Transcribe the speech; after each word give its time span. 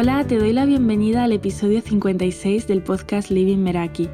Hola, 0.00 0.26
te 0.26 0.38
doy 0.38 0.54
la 0.54 0.64
bienvenida 0.64 1.24
al 1.24 1.32
episodio 1.32 1.82
56 1.82 2.66
del 2.66 2.82
podcast 2.82 3.28
Living 3.28 3.58
Meraki. 3.58 4.08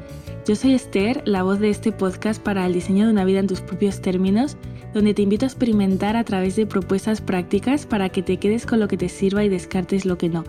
Yo 0.45 0.57
soy 0.57 0.73
Esther, 0.73 1.23
la 1.25 1.43
voz 1.43 1.61
de 1.61 1.69
este 1.69 1.93
podcast 1.93 2.43
para 2.43 2.65
el 2.65 2.73
diseño 2.73 3.05
de 3.05 3.13
una 3.13 3.23
vida 3.23 3.39
en 3.39 3.47
tus 3.47 3.61
propios 3.61 4.01
términos, 4.01 4.57
donde 4.93 5.13
te 5.13 5.21
invito 5.21 5.45
a 5.45 5.47
experimentar 5.47 6.17
a 6.17 6.25
través 6.25 6.57
de 6.57 6.65
propuestas 6.65 7.21
prácticas 7.21 7.85
para 7.85 8.09
que 8.09 8.21
te 8.21 8.35
quedes 8.35 8.65
con 8.65 8.81
lo 8.81 8.89
que 8.89 8.97
te 8.97 9.07
sirva 9.07 9.45
y 9.45 9.49
descartes 9.49 10.05
lo 10.05 10.17
que 10.17 10.27
no. 10.27 10.43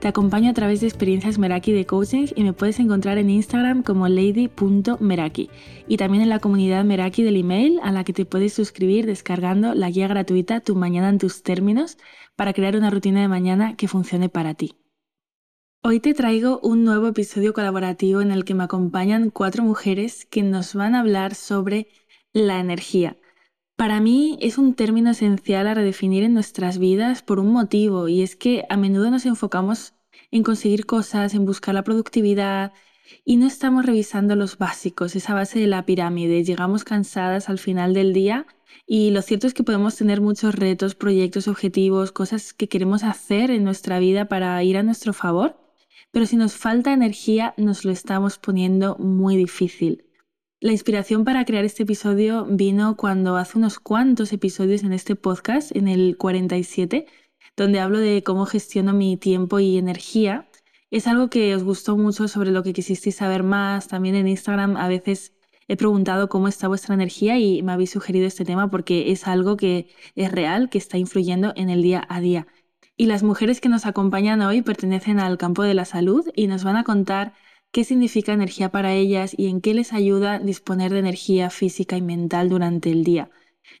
Te 0.00 0.08
acompaño 0.08 0.50
a 0.50 0.54
través 0.54 0.80
de 0.80 0.88
experiencias 0.88 1.38
Meraki 1.38 1.70
de 1.70 1.86
coaching 1.86 2.26
y 2.34 2.42
me 2.42 2.52
puedes 2.52 2.80
encontrar 2.80 3.16
en 3.18 3.30
Instagram 3.30 3.84
como 3.84 4.08
lady.meraki 4.08 5.50
y 5.86 5.98
también 5.98 6.24
en 6.24 6.30
la 6.30 6.40
comunidad 6.40 6.84
Meraki 6.84 7.22
del 7.22 7.36
email 7.36 7.78
a 7.84 7.92
la 7.92 8.02
que 8.02 8.12
te 8.12 8.24
puedes 8.24 8.54
suscribir 8.54 9.06
descargando 9.06 9.72
la 9.72 9.88
guía 9.88 10.08
gratuita 10.08 10.58
Tu 10.58 10.74
mañana 10.74 11.10
en 11.10 11.18
tus 11.18 11.44
términos 11.44 11.96
para 12.34 12.54
crear 12.54 12.74
una 12.74 12.90
rutina 12.90 13.20
de 13.20 13.28
mañana 13.28 13.76
que 13.76 13.86
funcione 13.86 14.28
para 14.28 14.54
ti. 14.54 14.79
Hoy 15.82 15.98
te 15.98 16.12
traigo 16.12 16.60
un 16.62 16.84
nuevo 16.84 17.08
episodio 17.08 17.54
colaborativo 17.54 18.20
en 18.20 18.32
el 18.32 18.44
que 18.44 18.52
me 18.52 18.64
acompañan 18.64 19.30
cuatro 19.30 19.62
mujeres 19.64 20.26
que 20.26 20.42
nos 20.42 20.74
van 20.74 20.94
a 20.94 21.00
hablar 21.00 21.34
sobre 21.34 21.88
la 22.34 22.60
energía. 22.60 23.16
Para 23.76 23.98
mí 23.98 24.38
es 24.42 24.58
un 24.58 24.74
término 24.74 25.12
esencial 25.12 25.66
a 25.66 25.72
redefinir 25.72 26.22
en 26.22 26.34
nuestras 26.34 26.76
vidas 26.76 27.22
por 27.22 27.40
un 27.40 27.50
motivo 27.50 28.08
y 28.08 28.20
es 28.20 28.36
que 28.36 28.66
a 28.68 28.76
menudo 28.76 29.10
nos 29.10 29.24
enfocamos 29.24 29.94
en 30.30 30.42
conseguir 30.42 30.84
cosas, 30.84 31.32
en 31.32 31.46
buscar 31.46 31.74
la 31.74 31.82
productividad 31.82 32.74
y 33.24 33.36
no 33.36 33.46
estamos 33.46 33.86
revisando 33.86 34.36
los 34.36 34.58
básicos, 34.58 35.16
esa 35.16 35.32
base 35.32 35.60
de 35.60 35.66
la 35.66 35.86
pirámide. 35.86 36.44
Llegamos 36.44 36.84
cansadas 36.84 37.48
al 37.48 37.58
final 37.58 37.94
del 37.94 38.12
día 38.12 38.46
y 38.86 39.12
lo 39.12 39.22
cierto 39.22 39.46
es 39.46 39.54
que 39.54 39.64
podemos 39.64 39.96
tener 39.96 40.20
muchos 40.20 40.54
retos, 40.54 40.94
proyectos, 40.94 41.48
objetivos, 41.48 42.12
cosas 42.12 42.52
que 42.52 42.68
queremos 42.68 43.02
hacer 43.02 43.50
en 43.50 43.64
nuestra 43.64 43.98
vida 43.98 44.26
para 44.26 44.62
ir 44.62 44.76
a 44.76 44.82
nuestro 44.82 45.14
favor, 45.14 45.56
pero 46.12 46.26
si 46.26 46.36
nos 46.36 46.54
falta 46.54 46.92
energía 46.92 47.54
nos 47.56 47.84
lo 47.84 47.92
estamos 47.92 48.38
poniendo 48.38 48.96
muy 48.98 49.36
difícil. 49.36 50.04
La 50.62 50.72
inspiración 50.72 51.24
para 51.24 51.44
crear 51.46 51.64
este 51.64 51.84
episodio 51.84 52.44
vino 52.44 52.96
cuando 52.96 53.36
hace 53.36 53.56
unos 53.56 53.78
cuantos 53.78 54.32
episodios 54.32 54.82
en 54.82 54.92
este 54.92 55.16
podcast, 55.16 55.74
en 55.74 55.88
el 55.88 56.18
47, 56.18 57.06
donde 57.56 57.80
hablo 57.80 57.98
de 57.98 58.22
cómo 58.22 58.44
gestiono 58.44 58.92
mi 58.92 59.16
tiempo 59.16 59.58
y 59.58 59.78
energía. 59.78 60.50
Es 60.90 61.06
algo 61.06 61.30
que 61.30 61.54
os 61.54 61.62
gustó 61.64 61.96
mucho, 61.96 62.28
sobre 62.28 62.50
lo 62.50 62.62
que 62.62 62.74
quisisteis 62.74 63.16
saber 63.16 63.42
más. 63.42 63.88
También 63.88 64.16
en 64.16 64.28
Instagram 64.28 64.76
a 64.76 64.88
veces 64.88 65.32
he 65.66 65.76
preguntado 65.76 66.28
cómo 66.28 66.46
está 66.46 66.68
vuestra 66.68 66.94
energía 66.94 67.38
y 67.38 67.62
me 67.62 67.72
habéis 67.72 67.92
sugerido 67.92 68.26
este 68.26 68.44
tema 68.44 68.70
porque 68.70 69.12
es 69.12 69.26
algo 69.26 69.56
que 69.56 69.88
es 70.14 70.30
real, 70.30 70.68
que 70.68 70.78
está 70.78 70.98
influyendo 70.98 71.54
en 71.56 71.70
el 71.70 71.80
día 71.80 72.04
a 72.10 72.20
día. 72.20 72.46
Y 73.00 73.06
las 73.06 73.22
mujeres 73.22 73.62
que 73.62 73.70
nos 73.70 73.86
acompañan 73.86 74.42
hoy 74.42 74.60
pertenecen 74.60 75.20
al 75.20 75.38
campo 75.38 75.62
de 75.62 75.72
la 75.72 75.86
salud 75.86 76.28
y 76.36 76.48
nos 76.48 76.64
van 76.64 76.76
a 76.76 76.84
contar 76.84 77.32
qué 77.72 77.82
significa 77.82 78.34
energía 78.34 78.70
para 78.70 78.92
ellas 78.92 79.34
y 79.34 79.46
en 79.46 79.62
qué 79.62 79.72
les 79.72 79.94
ayuda 79.94 80.38
disponer 80.38 80.92
de 80.92 80.98
energía 80.98 81.48
física 81.48 81.96
y 81.96 82.02
mental 82.02 82.50
durante 82.50 82.90
el 82.90 83.02
día. 83.02 83.30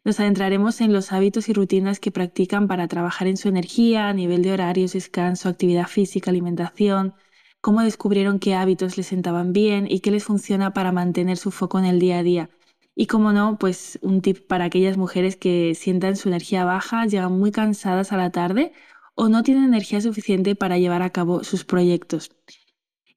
Nos 0.04 0.20
adentraremos 0.20 0.80
en 0.80 0.94
los 0.94 1.12
hábitos 1.12 1.50
y 1.50 1.52
rutinas 1.52 2.00
que 2.00 2.10
practican 2.10 2.66
para 2.66 2.88
trabajar 2.88 3.28
en 3.28 3.36
su 3.36 3.48
energía 3.48 4.08
a 4.08 4.14
nivel 4.14 4.42
de 4.42 4.52
horarios, 4.52 4.94
descanso, 4.94 5.50
actividad 5.50 5.86
física, 5.86 6.30
alimentación, 6.30 7.12
cómo 7.60 7.82
descubrieron 7.82 8.38
qué 8.38 8.54
hábitos 8.54 8.96
les 8.96 9.08
sentaban 9.08 9.52
bien 9.52 9.86
y 9.86 10.00
qué 10.00 10.12
les 10.12 10.24
funciona 10.24 10.72
para 10.72 10.92
mantener 10.92 11.36
su 11.36 11.50
foco 11.50 11.78
en 11.78 11.84
el 11.84 12.00
día 12.00 12.20
a 12.20 12.22
día. 12.22 12.48
Y 12.94 13.06
como 13.06 13.32
no, 13.32 13.58
pues 13.58 13.98
un 14.00 14.22
tip 14.22 14.46
para 14.46 14.64
aquellas 14.64 14.96
mujeres 14.96 15.36
que 15.36 15.74
sientan 15.74 16.16
su 16.16 16.28
energía 16.28 16.64
baja, 16.64 17.04
llegan 17.04 17.38
muy 17.38 17.50
cansadas 17.50 18.12
a 18.12 18.16
la 18.16 18.30
tarde 18.30 18.72
o 19.20 19.28
no 19.28 19.42
tienen 19.42 19.64
energía 19.64 20.00
suficiente 20.00 20.54
para 20.54 20.78
llevar 20.78 21.02
a 21.02 21.10
cabo 21.10 21.44
sus 21.44 21.66
proyectos. 21.66 22.30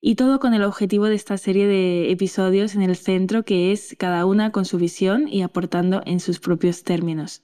Y 0.01 0.15
todo 0.15 0.41
con 0.41 0.53
el 0.53 0.63
objetivo 0.63 1.05
de 1.05 1.15
esta 1.15 1.37
serie 1.37 1.65
de 1.65 2.11
episodios 2.11 2.75
en 2.75 2.81
el 2.81 2.97
centro 2.97 3.45
que 3.45 3.71
es 3.71 3.95
cada 3.97 4.25
una 4.25 4.51
con 4.51 4.65
su 4.65 4.77
visión 4.77 5.29
y 5.29 5.43
aportando 5.43 6.01
en 6.05 6.19
sus 6.19 6.41
propios 6.41 6.83
términos. 6.83 7.41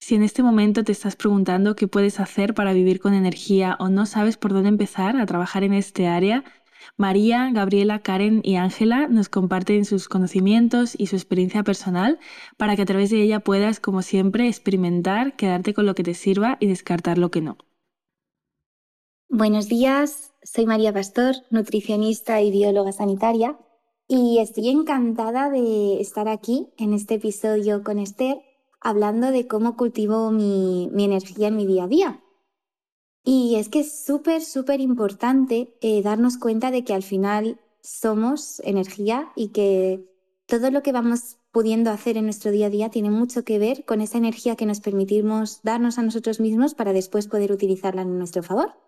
Si 0.00 0.14
en 0.14 0.22
este 0.22 0.42
momento 0.42 0.84
te 0.84 0.92
estás 0.92 1.16
preguntando 1.16 1.76
qué 1.76 1.86
puedes 1.86 2.18
hacer 2.18 2.54
para 2.54 2.72
vivir 2.72 2.98
con 2.98 3.12
energía 3.12 3.76
o 3.78 3.90
no 3.90 4.06
sabes 4.06 4.38
por 4.38 4.54
dónde 4.54 4.70
empezar 4.70 5.14
a 5.18 5.26
trabajar 5.26 5.62
en 5.62 5.74
este 5.74 6.06
área, 6.06 6.44
María, 6.96 7.50
Gabriela, 7.52 7.98
Karen 7.98 8.40
y 8.42 8.56
Ángela 8.56 9.06
nos 9.08 9.28
comparten 9.28 9.84
sus 9.84 10.08
conocimientos 10.08 10.94
y 10.96 11.08
su 11.08 11.16
experiencia 11.16 11.62
personal 11.62 12.18
para 12.56 12.74
que 12.74 12.80
a 12.80 12.86
través 12.86 13.10
de 13.10 13.20
ella 13.20 13.40
puedas, 13.40 13.80
como 13.80 14.00
siempre, 14.00 14.48
experimentar, 14.48 15.36
quedarte 15.36 15.74
con 15.74 15.84
lo 15.84 15.94
que 15.94 16.04
te 16.04 16.14
sirva 16.14 16.56
y 16.58 16.68
descartar 16.68 17.18
lo 17.18 17.30
que 17.30 17.42
no. 17.42 17.58
Buenos 19.30 19.68
días, 19.68 20.32
soy 20.42 20.64
María 20.64 20.90
Pastor, 20.90 21.34
nutricionista 21.50 22.40
y 22.40 22.50
bióloga 22.50 22.92
sanitaria, 22.92 23.58
y 24.08 24.38
estoy 24.38 24.70
encantada 24.70 25.50
de 25.50 26.00
estar 26.00 26.28
aquí 26.28 26.72
en 26.78 26.94
este 26.94 27.16
episodio 27.16 27.84
con 27.84 27.98
Esther 27.98 28.40
hablando 28.80 29.30
de 29.30 29.46
cómo 29.46 29.76
cultivo 29.76 30.30
mi, 30.30 30.88
energía 30.96 31.48
en 31.48 31.56
mi 31.56 31.66
día 31.66 31.84
a 31.84 31.88
día. 31.88 32.24
Y 33.22 33.56
es 33.56 33.68
que 33.68 33.80
es 33.80 34.02
súper, 34.02 34.40
súper 34.40 34.80
importante 34.80 35.76
eh, 35.82 36.00
darnos 36.00 36.38
cuenta 36.38 36.70
de 36.70 36.82
que 36.82 36.94
al 36.94 37.02
final 37.02 37.60
somos 37.82 38.60
energía 38.60 39.30
y 39.36 39.48
que 39.48 40.08
todo 40.46 40.70
lo 40.70 40.82
que 40.82 40.92
vamos 40.92 41.36
pudiendo 41.52 41.90
hacer 41.90 42.16
en 42.16 42.24
nuestro 42.24 42.50
día 42.50 42.68
a 42.68 42.70
día 42.70 42.88
tiene 42.88 43.10
mucho 43.10 43.44
que 43.44 43.58
ver 43.58 43.84
con 43.84 44.00
esa 44.00 44.16
energía 44.16 44.56
que 44.56 44.64
nos 44.64 44.80
permitimos 44.80 45.60
darnos 45.62 45.98
a 45.98 46.02
nosotros 46.02 46.40
mismos 46.40 46.72
para 46.72 46.94
después 46.94 47.28
poder 47.28 47.52
utilizarla 47.52 48.00
en 48.00 48.16
nuestro 48.16 48.42
favor. 48.42 48.87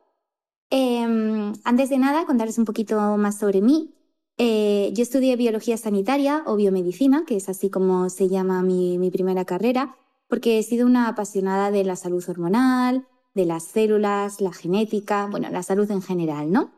Em, 0.71 1.53
antes 1.65 1.91
de 1.91 1.99
nada, 1.99 2.27
contarles 2.27 2.59
un 2.59 2.65
poquito 2.65 2.99
más 3.17 3.39
sobre 3.39 3.61
mí. 3.61 3.95
Eh, 4.39 4.91
yo 4.95 5.03
estudié 5.03 5.37
biología 5.37 5.77
sanitaria 5.77 6.43
o 6.47 6.57
biomedicina, 6.57 7.25
que 7.27 7.37
es 7.37 7.49
así 7.49 7.71
como 7.71 8.09
se 8.09 8.29
llama 8.29 8.63
mi, 8.63 9.11
primera 9.11 9.45
carrera, 9.45 9.97
porque 10.29 10.59
he 10.59 10.63
sido 10.63 10.87
una 10.87 11.09
apasionada 11.09 11.71
de 11.71 11.85
la 11.85 11.97
salud 11.97 12.25
hormonal, 12.29 13.07
de 13.35 13.45
las 13.47 13.65
células, 13.65 14.41
la 14.41 14.53
genética, 14.53 15.29
bueno, 15.31 15.51
la 15.51 15.63
salud 15.63 15.91
en 15.91 16.03
general, 16.03 16.53
¿no? 16.53 16.71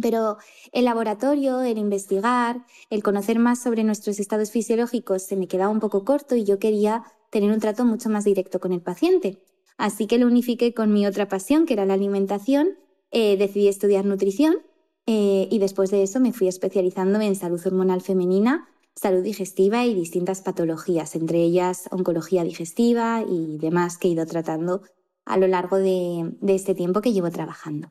Pero 0.00 0.38
el 0.72 0.84
laboratorio, 0.84 1.60
el 1.62 1.78
investigar, 1.78 2.64
el 2.90 3.02
conocer 3.02 3.38
más 3.38 3.62
sobre 3.62 3.82
nuestros 3.84 4.20
estados 4.20 4.50
fisiológicos 4.50 5.22
se 5.22 5.36
me 5.36 5.48
quedaba 5.48 5.70
un 5.70 5.80
poco 5.80 6.04
corto 6.04 6.36
y 6.36 6.44
yo 6.44 6.58
quería 6.58 7.04
tener 7.30 7.50
un 7.50 7.60
trato 7.60 7.84
mucho 7.84 8.08
más 8.08 8.24
directo 8.24 8.60
con 8.60 8.72
el 8.72 8.82
paciente. 8.82 9.42
Así 9.78 10.06
que 10.06 10.18
lo 10.18 10.26
unifiqué 10.26 10.74
con 10.74 10.92
mi 10.92 11.06
otra 11.06 11.28
pasión, 11.28 11.64
que 11.64 11.74
era 11.74 11.86
la 11.86 11.94
alimentación. 11.94 12.76
Eh, 13.12 13.36
decidí 13.36 13.66
estudiar 13.66 14.04
nutrición 14.04 14.62
eh, 15.06 15.48
y 15.50 15.58
después 15.58 15.90
de 15.90 16.04
eso 16.04 16.20
me 16.20 16.32
fui 16.32 16.46
especializándome 16.46 17.26
en 17.26 17.34
salud 17.34 17.60
hormonal 17.66 18.02
femenina, 18.02 18.68
salud 18.94 19.22
digestiva 19.22 19.84
y 19.84 19.94
distintas 19.94 20.42
patologías, 20.42 21.16
entre 21.16 21.42
ellas 21.42 21.88
oncología 21.90 22.44
digestiva 22.44 23.24
y 23.28 23.58
demás 23.58 23.98
que 23.98 24.06
he 24.06 24.10
ido 24.12 24.26
tratando 24.26 24.82
a 25.24 25.36
lo 25.38 25.48
largo 25.48 25.76
de, 25.78 26.36
este 26.46 26.76
tiempo 26.76 27.00
que 27.00 27.12
llevo 27.12 27.30
trabajando. 27.30 27.90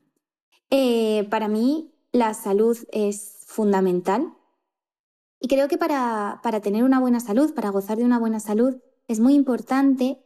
Eh, 0.70 1.28
para 1.30 1.50
mí 1.50 1.92
la 2.14 2.34
salud 2.34 2.78
es 2.94 3.44
fundamental 3.46 4.34
y 5.42 5.50
creo 5.50 5.68
que 5.68 5.78
para, 5.78 6.40
tener 6.64 6.86
una 6.86 7.02
buena 7.02 7.20
salud, 7.20 7.54
para 7.54 7.72
gozar 7.72 7.98
de 7.98 8.06
una 8.06 8.20
buena 8.20 8.40
salud, 8.40 8.78
es 9.08 9.20
muy 9.20 9.34
importante 9.34 10.20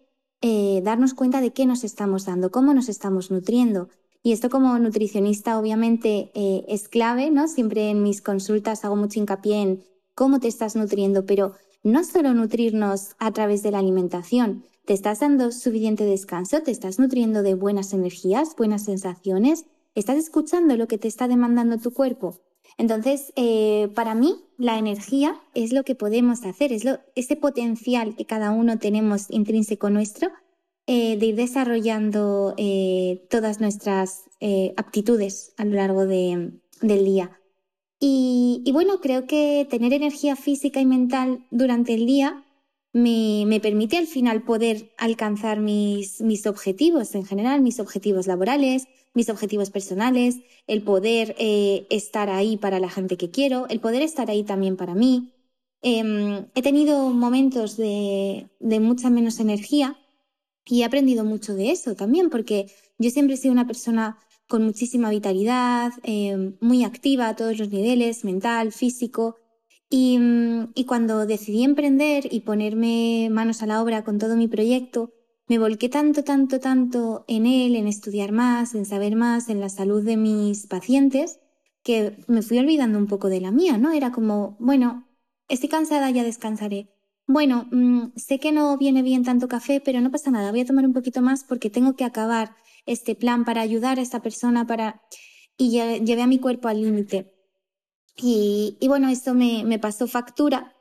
darnos 0.83 1.13
cuenta 1.13 1.39
de 1.39 1.53
qué 1.53 1.65
nos 1.65 1.85
estamos 1.85 2.25
dando, 2.25 2.51
cómo 2.51 2.73
nos 2.73 2.89
estamos 2.89 3.31
nutriendo 3.31 3.87
y 4.23 4.31
esto 4.31 4.49
como 4.49 4.79
nutricionista 4.79 5.59
obviamente 5.59 6.31
eh, 6.33 6.63
es 6.69 6.87
clave, 6.87 7.29
¿no? 7.29 7.49
Siempre 7.49 7.89
en 7.89 8.01
mis 8.01 8.21
consultas 8.21 8.85
hago 8.85 8.95
mucho 8.95 9.19
hincapié 9.19 9.61
en 9.61 9.83
cómo 10.15 10.39
te 10.39 10.47
estás 10.47 10.77
nutriendo, 10.77 11.25
pero 11.25 11.53
no 11.83 12.05
solo 12.05 12.33
nutrirnos 12.33 13.15
a 13.19 13.31
través 13.33 13.61
de 13.63 13.71
la 13.71 13.79
alimentación, 13.79 14.63
te 14.85 14.93
estás 14.93 15.19
dando 15.19 15.51
suficiente 15.51 16.05
descanso, 16.05 16.61
te 16.61 16.71
estás 16.71 16.99
nutriendo 16.99 17.43
de 17.43 17.55
buenas 17.55 17.93
energías, 17.93 18.55
buenas 18.55 18.85
sensaciones, 18.85 19.65
estás 19.93 20.17
escuchando 20.17 20.77
lo 20.77 20.87
que 20.87 20.97
te 20.97 21.09
está 21.09 21.27
demandando 21.27 21.77
tu 21.77 21.91
cuerpo. 21.91 22.39
Entonces, 22.77 23.33
eh, 23.35 23.89
para 23.93 24.15
mí, 24.15 24.35
la 24.57 24.77
energía 24.77 25.39
es 25.53 25.73
lo 25.73 25.83
que 25.83 25.95
podemos 25.95 26.43
hacer, 26.45 26.71
es 26.71 26.85
lo, 26.85 26.99
ese 27.15 27.35
potencial 27.35 28.15
que 28.15 28.25
cada 28.25 28.51
uno 28.51 28.79
tenemos 28.79 29.29
intrínseco 29.29 29.89
nuestro 29.89 30.31
eh, 30.85 31.15
de 31.15 31.27
ir 31.27 31.35
desarrollando 31.35 32.55
eh, 32.57 33.25
todas 33.29 33.61
nuestras 33.61 34.29
eh, 34.41 34.73
aptitudes 34.75 35.53
a 35.55 35.63
lo 35.63 35.75
largo 35.75 36.05
del 36.05 36.59
día. 36.81 37.39
Y, 38.01 38.69
bueno, 38.73 38.99
creo 38.99 39.25
que 39.25 39.65
tener 39.69 39.93
energía 39.93 40.35
física 40.35 40.81
y 40.81 40.85
mental 40.85 41.47
durante 41.51 41.93
el 41.93 42.05
día 42.05 42.43
me, 42.91 43.59
permite 43.61 43.95
al 43.95 44.07
final 44.07 44.43
poder 44.43 44.93
alcanzar 44.97 45.61
mis, 45.61 46.19
mis, 46.19 46.45
objetivos 46.47 47.15
en 47.15 47.23
general, 47.23 47.61
mis 47.61 47.79
objetivos 47.79 48.27
laborales, 48.27 48.87
mis 49.13 49.29
objetivos 49.29 49.69
personales, 49.69 50.39
el 50.67 50.83
poder 50.83 51.33
estar 51.37 52.29
ahí 52.29 52.57
para 52.57 52.81
la 52.81 52.89
gente 52.89 53.15
que 53.15 53.31
quiero, 53.31 53.67
el 53.69 53.79
poder 53.79 54.01
estar 54.01 54.29
ahí 54.29 54.43
también 54.43 54.75
para 54.75 54.95
mí. 54.95 55.31
Em, 55.81 56.47
he 56.55 56.61
tenido 56.61 57.09
momentos 57.11 57.77
de, 57.77 58.49
de 58.59 58.79
mucha 58.81 59.09
menos 59.09 59.39
energía 59.39 59.97
y 60.65 60.81
he 60.81 60.85
aprendido 60.85 61.23
mucho 61.23 61.53
de 61.53 61.71
eso 61.71 61.95
también, 61.95 62.29
porque 62.29 62.71
yo 62.97 63.09
siempre 63.09 63.35
he 63.35 63.37
sido 63.37 63.51
una 63.51 63.67
persona 63.67 64.17
con 64.47 64.63
muchísima 64.63 65.09
vitalidad, 65.09 65.93
eh, 66.03 66.55
muy 66.59 66.83
activa 66.83 67.29
a 67.29 67.35
todos 67.35 67.57
los 67.57 67.69
niveles, 67.69 68.23
mental, 68.23 68.71
físico. 68.71 69.37
Y, 69.89 70.17
mm, 70.19 70.71
y 70.75 70.85
cuando 70.85 71.25
decidí 71.25 71.63
emprender 71.63 72.31
y 72.31 72.41
ponerme 72.41 73.29
manos 73.31 73.61
a 73.61 73.67
la 73.67 73.81
obra 73.81 74.03
con 74.03 74.19
todo 74.19 74.35
mi 74.35 74.47
proyecto, 74.47 75.11
me 75.47 75.59
volqué 75.59 75.89
tanto, 75.89 76.23
tanto, 76.23 76.59
tanto 76.59 77.25
en 77.27 77.45
él, 77.45 77.75
en 77.75 77.87
estudiar 77.87 78.31
más, 78.31 78.75
en 78.75 78.85
saber 78.85 79.15
más, 79.15 79.49
en 79.49 79.59
la 79.59 79.69
salud 79.69 80.03
de 80.03 80.17
mis 80.17 80.67
pacientes, 80.67 81.39
que 81.83 82.17
me 82.27 82.41
fui 82.41 82.59
olvidando 82.59 82.97
un 82.97 83.07
poco 83.07 83.29
de 83.29 83.41
la 83.41 83.51
mía, 83.51 83.77
¿no? 83.77 83.91
Era 83.91 84.11
como, 84.11 84.55
bueno, 84.59 85.07
estoy 85.49 85.69
cansada, 85.69 86.09
ya 86.11 86.23
descansaré. 86.23 86.89
Bueno, 87.25 87.67
mm, 87.71 88.13
sé 88.15 88.39
que 88.39 88.51
no 88.51 88.77
viene 88.77 89.01
bien 89.01 89.23
tanto 89.23 89.47
café, 89.47 89.81
pero 89.81 90.01
no 90.01 90.11
pasa 90.11 90.31
nada, 90.31 90.51
voy 90.51 90.61
a 90.61 90.65
tomar 90.65 90.85
un 90.85 90.93
poquito 90.93 91.21
más 91.21 91.43
porque 91.43 91.69
tengo 91.69 91.95
que 91.95 92.03
acabar 92.03 92.55
este 92.85 93.15
plan 93.15 93.45
para 93.45 93.61
ayudar 93.61 93.99
a 93.99 94.01
esta 94.01 94.21
persona, 94.21 94.67
para... 94.67 95.01
Y 95.55 95.69
llevé 95.69 96.21
a 96.23 96.27
mi 96.27 96.39
cuerpo 96.39 96.67
al 96.67 96.81
límite. 96.81 97.31
Y, 98.17 98.77
y, 98.79 98.87
bueno, 98.87 99.09
esto 99.09 99.33
me, 99.35 99.63
me, 99.63 99.77
pasó 99.79 100.07
factura 100.07 100.75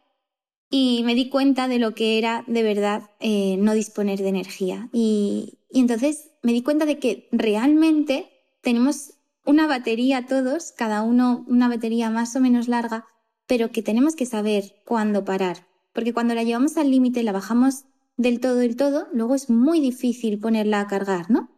y 0.71 1.03
me 1.05 1.15
di 1.15 1.29
cuenta 1.29 1.69
de 1.69 1.79
lo 1.79 1.95
que 1.95 2.19
era 2.19 2.45
de 2.47 2.63
verdad 2.63 3.11
eh, 3.21 3.57
no 3.59 3.75
disponer 3.75 4.21
de 4.21 4.29
energía. 4.29 4.89
Y, 4.93 5.59
y 5.71 5.81
entonces 5.81 6.31
me 6.43 6.53
di 6.53 6.63
cuenta 6.63 6.87
de 6.87 6.99
que 6.99 7.29
realmente 7.33 8.31
tenemos 8.63 9.15
una 9.45 9.67
batería 9.67 10.27
todos, 10.27 10.73
cada 10.73 11.03
uno 11.03 11.45
una 11.49 11.69
batería 11.69 12.11
más 12.11 12.35
o 12.37 12.41
menos 12.41 12.69
larga, 12.69 13.07
pero 13.47 13.71
que 13.71 13.83
tenemos 13.83 14.17
que 14.17 14.27
saber 14.27 14.77
cuándo 14.87 15.25
parar. 15.25 15.67
Porque 15.93 16.13
cuando 16.13 16.35
la 16.35 16.43
llevamos 16.43 16.77
al 16.77 16.91
límite, 16.91 17.23
la 17.23 17.33
bajamos 17.33 17.85
del 18.17 18.41
todo, 18.41 18.57
del 18.57 18.77
todo, 18.77 19.09
luego 19.13 19.35
es 19.35 19.51
muy 19.51 19.81
difícil 19.81 20.39
ponerla 20.39 20.81
a 20.81 20.87
cargar, 20.87 21.31
¿no? 21.31 21.51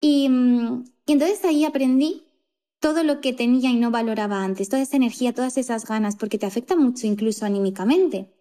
Y, 0.00 0.28
mm, 0.28 0.84
y 1.06 1.12
entonces 1.12 1.44
ahí 1.44 1.64
aprendí 1.64 2.24
todo 2.80 3.04
lo 3.04 3.20
que 3.20 3.32
tenía 3.32 3.70
y 3.70 3.76
no 3.76 3.90
valoraba 3.90 4.42
antes, 4.42 4.68
toda 4.68 4.82
esa 4.82 4.96
energía, 4.96 5.32
todas 5.32 5.56
esas 5.56 5.86
ganas, 5.86 6.16
porque 6.16 6.38
te 6.38 6.46
afecta 6.46 6.76
mucho 6.76 7.06
incluso 7.06 7.44
anímicamente. 7.46 8.32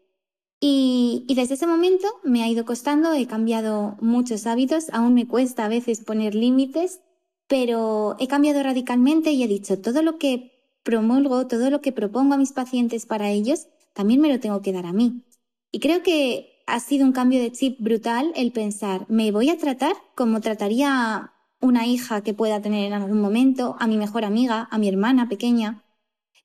Y, 0.59 1.25
y, 1.27 1.35
desde 1.35 1.55
ese 1.55 1.67
momento 1.67 2.07
me 2.23 2.43
ha 2.43 2.49
ido 2.49 2.65
costando, 2.65 3.13
he 3.13 3.27
cambiado 3.27 3.97
muchos 4.01 4.45
hábitos, 4.47 4.89
aún 4.91 5.13
me 5.13 5.27
cuesta 5.27 5.65
a 5.65 5.69
veces 5.69 6.01
poner 6.03 6.35
límites, 6.35 7.01
pero 7.47 8.15
he 8.19 8.27
cambiado 8.27 8.63
radicalmente 8.63 9.31
y 9.31 9.43
he 9.43 9.47
dicho, 9.47 9.79
todo 9.79 10.01
lo 10.01 10.17
que 10.17 10.51
promulgo, 10.83 11.47
todo 11.47 11.69
lo 11.69 11.81
que 11.81 11.91
propongo 11.91 12.33
a 12.33 12.37
mis 12.37 12.53
pacientes 12.53 13.05
para 13.05 13.29
ellos, 13.29 13.67
también 13.93 14.21
me 14.21 14.29
lo 14.29 14.39
tengo 14.39 14.61
que 14.61 14.73
dar 14.73 14.85
a 14.85 14.93
mí. 14.93 15.23
Y 15.71 15.79
creo 15.79 16.03
que 16.03 16.63
ha 16.67 16.79
sido 16.79 17.05
un 17.05 17.11
cambio 17.11 17.41
de 17.41 17.51
chip 17.51 17.79
brutal 17.79 18.31
el 18.35 18.51
pensar, 18.51 19.05
me 19.09 19.31
voy 19.31 19.49
a 19.49 19.57
tratar 19.57 19.93
como 20.15 20.41
trataría 20.41 21.33
una 21.59 21.85
hija 21.85 22.21
que 22.21 22.33
pueda 22.33 22.61
tener 22.61 22.85
en 22.85 22.93
algún 22.93 23.21
momento, 23.21 23.75
a 23.79 23.87
mi 23.87 23.97
mejor 23.97 24.25
amiga, 24.25 24.67
a 24.71 24.77
mi 24.77 24.87
hermana 24.87 25.29
pequeña. 25.29 25.83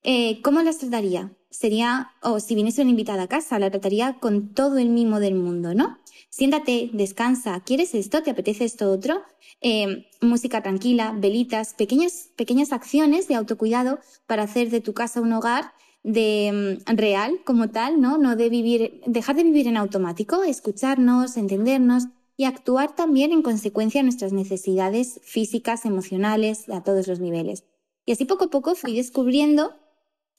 Eh, 0.02 0.40
¿Cómo 0.42 0.62
las 0.62 0.78
trataría? 0.78 1.32
Sería, 1.50 2.10
o 2.22 2.38
si 2.38 2.54
viniese 2.54 2.82
una 2.82 2.90
invitada 2.90 3.22
a 3.22 3.28
casa, 3.28 3.58
la 3.58 3.70
trataría 3.70 4.18
con 4.20 4.52
todo 4.52 4.78
el 4.78 4.90
mimo 4.90 5.20
del 5.20 5.34
mundo, 5.34 5.74
¿no? 5.74 5.98
Siéntate, 6.28 6.90
descansa, 6.92 7.60
¿quieres 7.60 7.94
esto? 7.94 8.22
¿Te 8.22 8.30
apetece 8.30 8.64
esto 8.64 8.90
otro? 8.90 9.22
Eh, 9.62 10.06
música 10.20 10.62
tranquila, 10.62 11.14
velitas, 11.16 11.72
pequeñas, 11.72 12.30
pequeñas 12.36 12.72
acciones 12.72 13.26
de 13.26 13.36
autocuidado 13.36 14.00
para 14.26 14.42
hacer 14.42 14.68
de 14.70 14.82
tu 14.82 14.92
casa 14.92 15.22
un 15.22 15.32
hogar 15.32 15.72
de 16.06 16.78
mm, 16.86 16.96
real 16.96 17.40
como 17.44 17.68
tal, 17.68 18.00
¿no? 18.00 18.16
No 18.16 18.36
de 18.36 18.48
vivir, 18.48 19.00
dejar 19.06 19.34
de 19.34 19.42
vivir 19.42 19.66
en 19.66 19.76
automático, 19.76 20.44
escucharnos, 20.44 21.36
entendernos 21.36 22.04
y 22.36 22.44
actuar 22.44 22.94
también 22.94 23.32
en 23.32 23.42
consecuencia 23.42 24.00
a 24.00 24.04
nuestras 24.04 24.32
necesidades 24.32 25.20
físicas, 25.24 25.84
emocionales, 25.84 26.68
a 26.68 26.84
todos 26.84 27.08
los 27.08 27.18
niveles. 27.18 27.64
Y 28.04 28.12
así 28.12 28.24
poco 28.24 28.44
a 28.44 28.50
poco 28.50 28.76
fui 28.76 28.94
descubriendo 28.94 29.74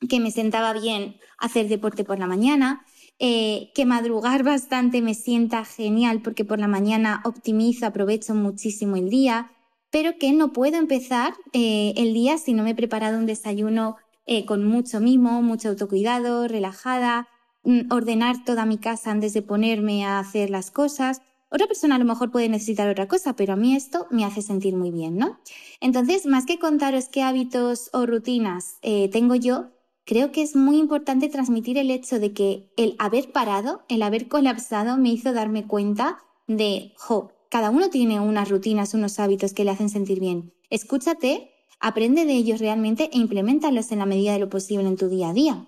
que 0.10 0.22
me 0.22 0.32
sentaba 0.32 0.72
bien 0.72 1.18
hacer 1.38 1.68
deporte 1.68 2.06
por 2.06 2.18
la 2.18 2.28
mañana, 2.28 2.86
eh, 3.20 3.72
que 3.76 3.86
madrugar 3.86 4.44
bastante 4.56 5.02
me 5.02 5.16
sienta 5.16 5.66
genial 5.66 6.22
porque 6.22 6.46
por 6.46 6.60
la 6.60 6.70
mañana 6.70 7.22
optimizo, 7.26 7.86
aprovecho 7.86 8.34
muchísimo 8.34 8.96
el 8.96 9.10
día, 9.10 9.52
pero 9.92 10.18
que 10.18 10.32
no 10.32 10.54
puedo 10.54 10.78
empezar 10.78 11.34
eh, 11.52 11.94
el 11.98 12.14
día 12.14 12.38
si 12.38 12.54
no 12.54 12.64
me 12.64 12.70
he 12.70 12.76
preparado 12.76 13.18
un 13.18 13.26
desayuno 13.26 13.98
eh, 14.28 14.46
con 14.46 14.64
mucho 14.66 15.00
mimo, 15.00 15.42
mucho 15.42 15.70
autocuidado, 15.70 16.48
relajada, 16.48 17.28
mm, 17.64 17.92
ordenar 17.92 18.44
toda 18.46 18.66
mi 18.66 18.78
casa 18.78 19.12
antes 19.12 19.34
de 19.34 19.42
ponerme 19.42 20.06
a 20.06 20.20
hacer 20.20 20.50
las 20.50 20.70
cosas. 20.70 21.22
Otra 21.50 21.66
persona 21.66 21.96
a 21.96 22.00
lo 22.00 22.06
mejor 22.06 22.30
puede 22.30 22.50
necesitar 22.50 22.88
otra 22.90 23.08
cosa, 23.08 23.36
pero 23.36 23.54
a 23.54 23.56
mí 23.56 23.76
esto 23.76 24.06
me 24.12 24.26
hace 24.26 24.42
sentir 24.42 24.76
muy 24.76 24.92
bien, 24.92 25.18
¿no? 25.18 25.40
Entonces, 25.82 26.26
más 26.26 26.46
que 26.46 26.60
contaros 26.60 27.08
qué 27.08 27.24
hábitos 27.24 27.90
o 27.94 28.06
rutinas 28.06 28.76
tengo 29.12 29.34
yo, 29.34 29.72
creo 30.08 30.32
que 30.32 30.42
es 30.42 30.56
muy 30.56 30.78
importante 30.78 31.28
transmitir 31.28 31.78
el 31.78 31.92
hecho 31.92 32.20
de 32.20 32.34
que 32.34 32.72
el 32.78 32.96
haber 32.98 33.32
parado, 33.32 33.84
el 33.90 34.02
haber 34.02 34.30
colapsado, 34.30 34.98
me 34.98 35.10
hizo 35.10 35.34
darme 35.34 35.68
cuenta 35.68 36.20
de, 36.48 36.94
jo, 36.98 37.32
cada 37.50 37.70
uno 37.70 37.90
tiene 37.90 38.20
unas 38.20 38.50
rutinas, 38.50 38.94
unos 38.94 39.20
hábitos 39.20 39.54
que 39.54 39.66
le 39.66 39.72
hacen 39.72 39.90
sentir 39.90 40.20
bien. 40.20 40.54
Escúchate, 40.70 41.52
aprende 41.80 42.26
de 42.26 42.34
ellos 42.34 42.60
realmente 42.60 43.10
e 43.14 43.18
implementalos 43.18 43.92
en 43.92 44.00
la 44.00 44.06
medida 44.06 44.34
de 44.34 44.40
lo 44.40 44.50
posible 44.50 44.88
en 44.88 44.98
tu 44.98 45.10
día 45.10 45.30
a 45.30 45.34
día. 45.34 45.68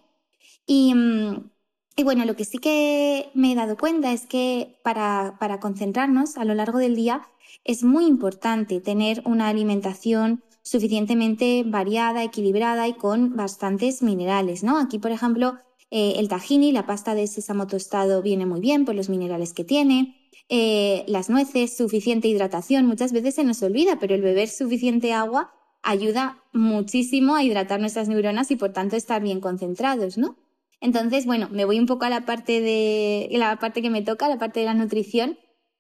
Y, 0.65 0.93
mm, 0.93 1.49
y 1.95 2.03
bueno, 2.03 2.23
lo 2.25 2.35
que 2.35 2.45
sí 2.45 2.59
que 2.59 3.29
me 3.33 3.51
he 3.51 3.55
dado 3.55 3.77
cuenta 3.77 4.13
es 4.13 4.25
que 4.25 4.79
para, 4.83 5.37
para 5.39 5.59
concentrarnos 5.59 6.37
a 6.37 6.45
lo 6.45 6.55
largo 6.55 6.79
del 6.79 6.95
día 6.95 7.27
es 7.65 7.83
muy 7.83 8.05
importante 8.05 8.79
tener 8.79 9.21
una 9.25 9.49
alimentación 9.49 10.43
suficientemente 10.61 11.63
variada, 11.65 12.23
equilibrada 12.23 12.87
y 12.87 12.93
con 12.93 13.35
bastantes 13.35 14.01
minerales, 14.01 14.63
¿no? 14.63 14.77
Aquí, 14.77 14.99
por 14.99 15.11
ejemplo, 15.11 15.57
eh, 15.91 16.13
el 16.17 16.29
tahini, 16.29 16.71
la 16.71 16.85
pasta 16.85 17.15
de 17.15 17.27
sésamo 17.27 17.67
tostado, 17.67 18.21
viene 18.21 18.45
muy 18.45 18.61
bien 18.61 18.85
por 18.85 18.95
los 18.95 19.09
minerales 19.09 19.53
que 19.53 19.63
tiene. 19.63 20.15
Eh, 20.47 21.03
las 21.07 21.29
nueces, 21.29 21.75
suficiente 21.75 22.27
hidratación. 22.27 22.85
Muchas 22.85 23.11
veces 23.11 23.35
se 23.35 23.43
nos 23.43 23.61
olvida, 23.61 23.99
pero 23.99 24.15
el 24.15 24.21
beber 24.21 24.47
suficiente 24.47 25.13
agua 25.13 25.51
ayuda 25.89 26.43
muchísimo 26.53 27.35
a 27.35 27.43
hidratar 27.43 27.79
nuestras 27.79 28.07
neuronas 28.07 28.51
y 28.51 28.55
por 28.55 28.73
tanto 28.73 28.95
estar 28.95 29.21
bien 29.21 29.39
concentrados, 29.41 30.17
¿no? 30.17 30.37
Entonces, 30.81 31.25
bueno, 31.25 31.49
me 31.51 31.65
voy 31.65 31.79
un 31.79 31.85
poco 31.85 32.05
a 32.05 32.09
la 32.09 32.25
parte 32.25 32.61
de 32.61 33.29
la 33.31 33.57
parte 33.57 33.81
que 33.81 33.89
me 33.89 34.01
toca, 34.01 34.29
la 34.29 34.37
parte 34.37 34.61
de 34.61 34.65
la 34.65 34.73
nutrición 34.73 35.37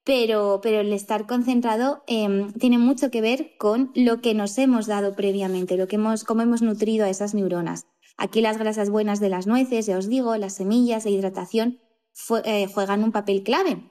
pero, 0.09 0.59
pero 0.63 0.79
el 0.79 0.91
estar 0.91 1.27
concentrado 1.27 2.03
eh, 2.07 2.47
tiene 2.59 2.79
mucho 2.79 3.11
que 3.11 3.21
ver 3.21 3.51
con 3.59 3.91
lo 3.93 4.21
que 4.21 4.33
nos 4.33 4.57
hemos 4.57 4.87
dado 4.87 5.15
previamente, 5.15 5.77
lo 5.77 5.87
que 5.87 5.97
hemos, 5.97 6.23
cómo 6.23 6.41
hemos 6.41 6.63
nutrido 6.63 7.05
a 7.05 7.09
esas 7.09 7.35
neuronas. 7.35 7.85
Aquí 8.17 8.41
las 8.41 8.57
grasas 8.57 8.89
buenas 8.89 9.19
de 9.19 9.29
las 9.29 9.45
nueces, 9.45 9.85
ya 9.85 9.99
os 9.99 10.09
digo, 10.09 10.35
las 10.37 10.55
semillas 10.55 11.03
de 11.03 11.11
hidratación 11.11 11.79
eh, 12.43 12.67
juegan 12.73 13.03
un 13.03 13.11
papel 13.11 13.43
clave. 13.43 13.83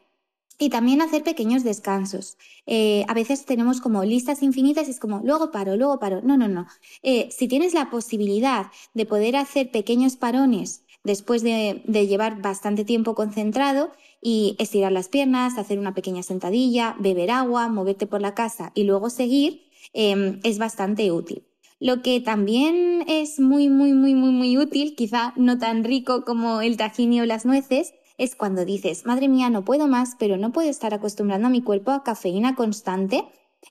Y 0.58 0.70
también 0.70 1.00
hacer 1.00 1.22
pequeños 1.22 1.62
descansos. 1.62 2.36
Eh, 2.66 3.04
a 3.06 3.14
veces 3.14 3.44
tenemos 3.44 3.80
como 3.80 4.04
listas 4.04 4.42
infinitas 4.42 4.88
y 4.88 4.90
es 4.90 4.98
como, 4.98 5.20
luego 5.22 5.52
paro, 5.52 5.76
luego 5.76 6.00
paro. 6.00 6.20
No, 6.22 6.36
no, 6.36 6.48
no. 6.48 6.66
Eh, 7.02 7.28
si 7.30 7.46
tienes 7.46 7.74
la 7.74 7.90
posibilidad 7.90 8.66
de 8.92 9.06
poder 9.06 9.36
hacer 9.36 9.70
pequeños 9.70 10.16
parones 10.16 10.84
después 11.04 11.42
de, 11.42 11.82
llevar 11.86 12.42
bastante 12.42 12.84
tiempo 12.84 13.14
concentrado, 13.14 13.92
y 14.20 14.56
estirar 14.58 14.90
las 14.90 15.08
piernas, 15.08 15.58
hacer 15.58 15.78
una 15.78 15.94
pequeña 15.94 16.24
sentadilla, 16.24 16.96
beber 16.98 17.30
agua, 17.30 17.68
moverte 17.68 18.06
por 18.08 18.20
la 18.20 18.34
casa 18.34 18.72
y 18.74 18.82
luego 18.82 19.10
seguir, 19.10 19.70
em, 19.92 20.40
es 20.42 20.58
bastante 20.58 21.12
útil. 21.12 21.44
Lo 21.80 22.02
que 22.02 22.20
también 22.20 23.04
es 23.06 23.38
muy, 23.38 23.68
muy, 23.68 23.92
muy, 23.92 24.14
muy, 24.14 24.32
muy 24.32 24.58
útil, 24.58 24.96
quizá 24.96 25.32
no 25.36 25.58
tan 25.58 25.84
rico 25.84 26.24
como 26.24 26.60
el 26.60 26.76
tahini 26.76 27.20
o 27.20 27.26
las 27.26 27.46
nueces, 27.46 27.94
es 28.18 28.34
cuando 28.34 28.64
dices, 28.64 29.06
madre 29.06 29.28
mía, 29.28 29.48
no 29.48 29.64
puedo 29.64 29.86
más, 29.86 30.16
pero 30.18 30.36
no 30.36 30.52
puedo 30.52 30.68
estar 30.68 30.92
acostumbrando 30.92 31.46
a 31.46 31.50
mi 31.50 31.62
cuerpo 31.62 31.92
a 31.92 32.02
cafeína 32.02 32.56
constante. 32.56 33.24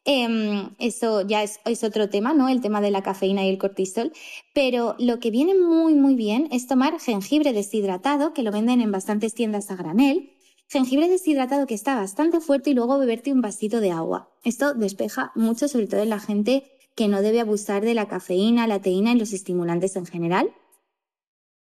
Eh, 0.05 0.69
eso 0.79 1.21
ya 1.27 1.43
es, 1.43 1.59
otro 1.83 2.09
tema, 2.09 2.33
¿no? 2.33 2.47
El 2.47 2.61
tema 2.61 2.81
de 2.81 2.91
la 2.91 3.03
cafeína 3.03 3.45
y 3.45 3.49
el 3.49 3.57
cortisol. 3.57 4.13
Pero 4.53 4.95
lo 4.99 5.19
que 5.19 5.31
viene 5.31 5.53
muy, 5.53 5.95
muy 5.95 6.15
bien 6.15 6.47
es 6.51 6.65
tomar 6.65 6.99
jengibre 6.99 7.51
deshidratado, 7.51 8.33
que 8.33 8.41
lo 8.43 8.51
venden 8.51 8.79
en 8.79 8.91
bastantes 8.91 9.33
tiendas 9.33 9.69
a 9.69 9.75
granel, 9.75 10.31
jengibre 10.69 11.09
deshidratado 11.09 11.67
que 11.67 11.75
está 11.75 11.95
bastante 11.95 12.39
fuerte 12.39 12.69
y 12.69 12.73
luego 12.73 12.97
beberte 12.97 13.33
un 13.33 13.41
vasito 13.41 13.81
de 13.81 13.91
agua. 13.91 14.29
Esto 14.43 14.73
despeja 14.73 15.33
mucho, 15.35 15.67
sobre 15.67 15.87
todo 15.87 16.01
en 16.01 16.09
la 16.09 16.19
gente 16.19 16.63
que 16.95 17.09
no 17.09 17.21
debe 17.21 17.41
abusar 17.41 17.83
de 17.83 17.93
la 17.93 18.07
cafeína, 18.07 18.65
la 18.65 18.81
teína 18.81 19.11
y 19.11 19.19
los 19.19 19.33
estimulantes 19.33 19.95
en 19.97 20.05
general. 20.05 20.53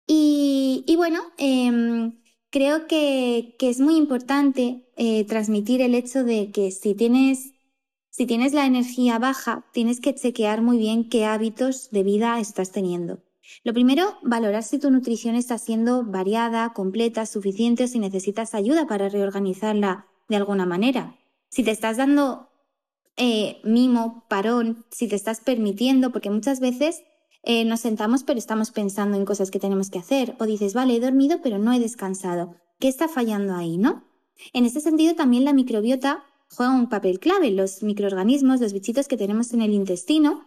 Y, 0.06 0.82
y 0.86 0.96
bueno, 0.96 1.20
eh, 1.36 2.12
creo 2.50 2.86
que, 2.86 3.56
es 3.58 3.80
muy 3.80 3.96
importante 3.96 4.84
eh, 4.96 5.24
transmitir 5.24 5.80
el 5.80 5.94
hecho 5.94 6.24
de 6.24 6.50
que 6.50 6.70
si 6.70 6.94
tienes, 6.94 7.52
si 8.10 8.26
tienes 8.26 8.52
la 8.52 8.66
energía 8.66 9.18
baja, 9.18 9.64
tienes 9.72 10.00
que 10.00 10.14
chequear 10.14 10.60
muy 10.60 10.78
bien 10.78 11.08
qué 11.08 11.24
hábitos 11.24 11.90
de 11.90 12.02
vida 12.02 12.38
estás 12.40 12.72
teniendo. 12.72 13.22
Lo 13.64 13.72
primero, 13.72 14.18
valorar 14.22 14.62
si 14.62 14.78
tu 14.78 14.90
nutrición 14.90 15.34
está 15.34 15.58
siendo 15.58 16.04
variada, 16.04 16.72
completa, 16.72 17.26
suficiente 17.26 17.84
o 17.84 17.88
si 17.88 17.98
necesitas 17.98 18.54
ayuda 18.54 18.86
para 18.86 19.08
reorganizarla 19.08 20.06
de 20.28 20.36
alguna 20.36 20.66
manera. 20.66 21.16
Si 21.48 21.64
te 21.64 21.72
estás 21.72 21.96
dando 21.96 22.48
eh, 23.16 23.60
mimo, 23.64 24.24
parón, 24.28 24.84
si 24.90 25.08
te 25.08 25.16
estás 25.16 25.40
permitiendo, 25.40 26.12
porque 26.12 26.30
muchas 26.30 26.60
veces 26.60 27.02
eh, 27.42 27.64
nos 27.64 27.80
sentamos 27.80 28.24
pero 28.24 28.38
estamos 28.38 28.70
pensando 28.70 29.16
en 29.16 29.24
cosas 29.24 29.50
que 29.50 29.58
tenemos 29.58 29.90
que 29.90 29.98
hacer, 29.98 30.36
o 30.38 30.46
dices, 30.46 30.74
vale, 30.74 30.96
he 30.96 31.00
dormido 31.00 31.40
pero 31.42 31.58
no 31.58 31.72
he 31.72 31.80
descansado. 31.80 32.56
¿Qué 32.78 32.88
está 32.88 33.08
fallando 33.08 33.54
ahí, 33.54 33.76
no? 33.76 34.04
En 34.52 34.64
este 34.64 34.80
sentido, 34.80 35.14
también 35.14 35.44
la 35.44 35.52
microbiota 35.52 36.24
juega 36.48 36.72
un 36.72 36.88
papel 36.88 37.20
clave. 37.20 37.50
Los 37.50 37.82
microorganismos, 37.82 38.60
los 38.60 38.72
bichitos 38.72 39.08
que 39.08 39.16
tenemos 39.16 39.52
en 39.52 39.62
el 39.62 39.72
intestino, 39.72 40.46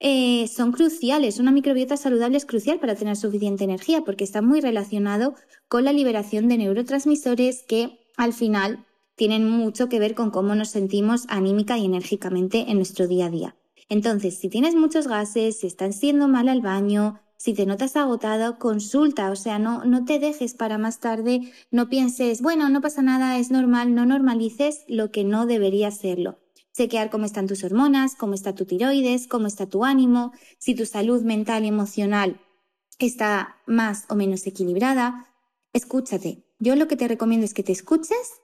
eh, 0.00 0.48
son 0.48 0.72
cruciales. 0.72 1.38
Una 1.38 1.52
microbiota 1.52 1.96
saludable 1.96 2.36
es 2.36 2.46
crucial 2.46 2.80
para 2.80 2.94
tener 2.94 3.16
suficiente 3.16 3.64
energía 3.64 4.02
porque 4.04 4.24
está 4.24 4.42
muy 4.42 4.60
relacionado 4.60 5.34
con 5.68 5.84
la 5.84 5.92
liberación 5.92 6.48
de 6.48 6.58
neurotransmisores 6.58 7.62
que 7.62 7.98
al 8.16 8.32
final 8.32 8.86
tienen 9.14 9.48
mucho 9.48 9.88
que 9.88 9.98
ver 9.98 10.14
con 10.14 10.30
cómo 10.30 10.54
nos 10.54 10.68
sentimos 10.68 11.24
anímica 11.28 11.78
y 11.78 11.86
enérgicamente 11.86 12.66
en 12.68 12.76
nuestro 12.76 13.06
día 13.06 13.26
a 13.26 13.30
día. 13.30 13.56
Entonces, 13.88 14.38
si 14.38 14.48
tienes 14.48 14.74
muchos 14.74 15.06
gases, 15.06 15.60
si 15.60 15.66
estás 15.66 15.96
siendo 15.96 16.28
mal 16.28 16.48
al 16.48 16.60
baño, 16.60 17.20
si 17.36 17.54
te 17.54 17.66
notas 17.66 17.96
agotado, 17.96 18.58
consulta, 18.58 19.30
o 19.30 19.36
sea, 19.36 19.58
no, 19.58 19.84
no 19.84 20.04
te 20.04 20.18
dejes 20.18 20.54
para 20.54 20.78
más 20.78 21.00
tarde, 21.00 21.52
no 21.70 21.88
pienses, 21.88 22.40
bueno, 22.40 22.68
no 22.68 22.80
pasa 22.80 23.02
nada, 23.02 23.38
es 23.38 23.50
normal, 23.50 23.94
no 23.94 24.06
normalices 24.06 24.84
lo 24.88 25.10
que 25.10 25.24
no 25.24 25.46
debería 25.46 25.90
serlo. 25.90 26.38
Chequear 26.72 27.10
cómo 27.10 27.24
están 27.24 27.46
tus 27.46 27.62
hormonas, 27.64 28.16
cómo 28.16 28.34
está 28.34 28.54
tu 28.54 28.64
tiroides, 28.64 29.28
cómo 29.28 29.46
está 29.46 29.66
tu 29.66 29.84
ánimo, 29.84 30.32
si 30.58 30.74
tu 30.74 30.84
salud 30.84 31.22
mental 31.22 31.64
y 31.64 31.68
emocional 31.68 32.40
está 32.98 33.56
más 33.66 34.06
o 34.08 34.14
menos 34.14 34.46
equilibrada. 34.46 35.28
Escúchate. 35.72 36.44
Yo 36.58 36.76
lo 36.76 36.88
que 36.88 36.96
te 36.96 37.08
recomiendo 37.08 37.44
es 37.44 37.52
que 37.52 37.62
te 37.62 37.72
escuches, 37.72 38.40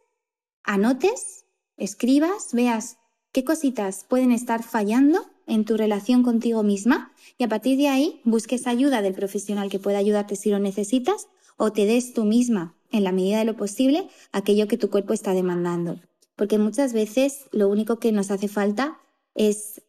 anotes, 0.64 1.46
escribas, 1.78 2.52
veas 2.52 2.98
qué 3.32 3.44
cositas 3.44 4.04
pueden 4.04 4.32
estar 4.32 4.62
fallando 4.62 5.31
en 5.46 5.64
tu 5.64 5.76
relación 5.76 6.22
contigo 6.22 6.62
misma 6.62 7.12
y 7.38 7.44
a 7.44 7.48
partir 7.48 7.78
de 7.78 7.88
ahí 7.88 8.20
busques 8.24 8.66
ayuda 8.66 9.02
del 9.02 9.14
profesional 9.14 9.70
que 9.70 9.78
pueda 9.78 9.98
ayudarte 9.98 10.36
si 10.36 10.50
lo 10.50 10.58
necesitas 10.58 11.28
o 11.56 11.72
te 11.72 11.86
des 11.86 12.14
tú 12.14 12.24
misma, 12.24 12.74
en 12.90 13.04
la 13.04 13.12
medida 13.12 13.38
de 13.38 13.44
lo 13.44 13.56
posible, 13.56 14.08
aquello 14.32 14.68
que 14.68 14.78
tu 14.78 14.90
cuerpo 14.90 15.12
está 15.12 15.32
demandando. 15.32 16.00
Porque 16.36 16.58
muchas 16.58 16.92
veces 16.92 17.46
lo 17.52 17.68
único 17.68 17.98
que 17.98 18.12
nos 18.12 18.30
hace 18.30 18.48
falta 18.48 18.98
es 19.34 19.82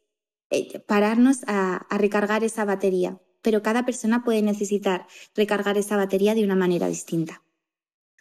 eh, 0.50 0.80
pararnos 0.80 1.44
a, 1.48 1.78
a 1.90 1.98
recargar 1.98 2.44
esa 2.44 2.66
batería, 2.66 3.20
pero 3.42 3.62
cada 3.62 3.86
persona 3.86 4.24
puede 4.24 4.42
necesitar 4.42 5.08
recargar 5.36 5.78
esa 5.78 5.98
batería 5.98 6.36
de 6.36 6.44
una 6.44 6.56
manera 6.56 6.88
distinta. 6.88 7.42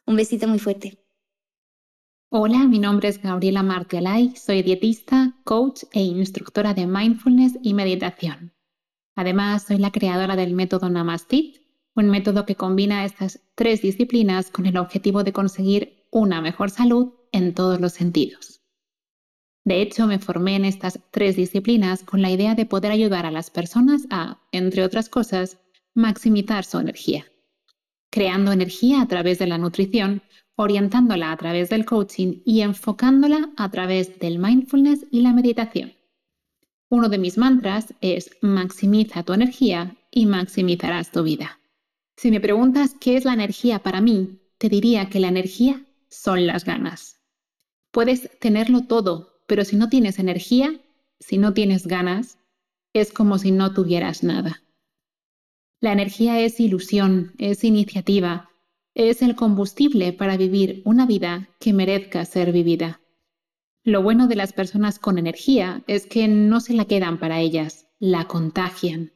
Un 0.06 0.16
besito 0.16 0.48
muy 0.48 0.58
fuerte. 0.58 1.01
Hola, 2.34 2.66
mi 2.66 2.78
nombre 2.78 3.10
es 3.10 3.20
Gabriela 3.20 3.62
Martialay, 3.62 4.34
soy 4.36 4.62
dietista, 4.62 5.36
coach 5.44 5.82
e 5.92 6.00
instructora 6.00 6.72
de 6.72 6.86
mindfulness 6.86 7.58
y 7.62 7.74
meditación. 7.74 8.54
Además, 9.14 9.64
soy 9.64 9.76
la 9.76 9.92
creadora 9.92 10.34
del 10.34 10.54
método 10.54 10.88
Namastit, 10.88 11.58
un 11.94 12.08
método 12.08 12.46
que 12.46 12.56
combina 12.56 13.04
estas 13.04 13.42
tres 13.54 13.82
disciplinas 13.82 14.50
con 14.50 14.64
el 14.64 14.78
objetivo 14.78 15.24
de 15.24 15.34
conseguir 15.34 16.06
una 16.10 16.40
mejor 16.40 16.70
salud 16.70 17.12
en 17.32 17.52
todos 17.52 17.82
los 17.82 17.92
sentidos. 17.92 18.62
De 19.66 19.82
hecho, 19.82 20.06
me 20.06 20.18
formé 20.18 20.56
en 20.56 20.64
estas 20.64 21.00
tres 21.10 21.36
disciplinas 21.36 22.02
con 22.02 22.22
la 22.22 22.30
idea 22.30 22.54
de 22.54 22.64
poder 22.64 22.92
ayudar 22.92 23.26
a 23.26 23.30
las 23.30 23.50
personas 23.50 24.06
a, 24.08 24.40
entre 24.52 24.84
otras 24.84 25.10
cosas, 25.10 25.58
maximizar 25.94 26.64
su 26.64 26.78
energía. 26.78 27.26
Creando 28.10 28.52
energía 28.52 29.02
a 29.02 29.06
través 29.06 29.38
de 29.38 29.48
la 29.48 29.58
nutrición, 29.58 30.22
orientándola 30.62 31.32
a 31.32 31.36
través 31.36 31.68
del 31.68 31.84
coaching 31.84 32.40
y 32.44 32.62
enfocándola 32.62 33.50
a 33.56 33.70
través 33.70 34.18
del 34.18 34.38
mindfulness 34.38 35.06
y 35.10 35.20
la 35.20 35.32
meditación. 35.32 35.92
Uno 36.88 37.08
de 37.08 37.18
mis 37.18 37.38
mantras 37.38 37.94
es 38.00 38.30
maximiza 38.40 39.22
tu 39.22 39.32
energía 39.32 39.96
y 40.10 40.26
maximizarás 40.26 41.10
tu 41.10 41.22
vida. 41.22 41.58
Si 42.16 42.30
me 42.30 42.40
preguntas 42.40 42.94
qué 43.00 43.16
es 43.16 43.24
la 43.24 43.32
energía 43.32 43.80
para 43.80 44.00
mí, 44.00 44.40
te 44.58 44.68
diría 44.68 45.08
que 45.08 45.18
la 45.18 45.28
energía 45.28 45.84
son 46.08 46.46
las 46.46 46.64
ganas. 46.64 47.20
Puedes 47.90 48.30
tenerlo 48.38 48.86
todo, 48.86 49.42
pero 49.46 49.64
si 49.64 49.76
no 49.76 49.88
tienes 49.88 50.18
energía, 50.18 50.80
si 51.18 51.38
no 51.38 51.52
tienes 51.52 51.86
ganas, 51.86 52.38
es 52.92 53.12
como 53.12 53.38
si 53.38 53.50
no 53.50 53.74
tuvieras 53.74 54.22
nada. 54.22 54.62
La 55.80 55.92
energía 55.92 56.40
es 56.40 56.60
ilusión, 56.60 57.32
es 57.38 57.64
iniciativa, 57.64 58.51
es 58.94 59.22
el 59.22 59.34
combustible 59.34 60.12
para 60.12 60.36
vivir 60.36 60.82
una 60.84 61.06
vida 61.06 61.48
que 61.58 61.72
merezca 61.72 62.24
ser 62.24 62.52
vivida. 62.52 63.00
Lo 63.84 64.02
bueno 64.02 64.28
de 64.28 64.36
las 64.36 64.52
personas 64.52 64.98
con 64.98 65.18
energía 65.18 65.82
es 65.86 66.06
que 66.06 66.28
no 66.28 66.60
se 66.60 66.74
la 66.74 66.84
quedan 66.84 67.18
para 67.18 67.40
ellas, 67.40 67.86
la 67.98 68.28
contagian. 68.28 69.12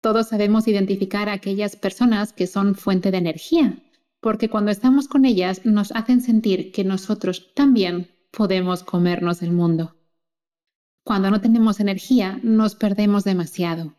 Todos 0.00 0.28
sabemos 0.28 0.68
identificar 0.68 1.28
a 1.28 1.34
aquellas 1.34 1.76
personas 1.76 2.32
que 2.32 2.46
son 2.46 2.74
fuente 2.74 3.10
de 3.10 3.18
energía, 3.18 3.82
porque 4.20 4.48
cuando 4.48 4.70
estamos 4.70 5.08
con 5.08 5.24
ellas 5.24 5.66
nos 5.66 5.92
hacen 5.92 6.20
sentir 6.20 6.72
que 6.72 6.84
nosotros 6.84 7.52
también 7.54 8.10
podemos 8.30 8.84
comernos 8.84 9.42
el 9.42 9.52
mundo. 9.52 9.96
Cuando 11.02 11.30
no 11.30 11.40
tenemos 11.40 11.80
energía 11.80 12.38
nos 12.42 12.76
perdemos 12.76 13.24
demasiado. 13.24 13.94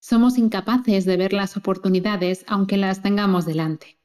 Somos 0.00 0.38
incapaces 0.38 1.04
de 1.04 1.16
ver 1.16 1.32
las 1.32 1.56
oportunidades 1.56 2.44
aunque 2.46 2.76
las 2.76 3.02
tengamos 3.02 3.46
delante. 3.46 3.98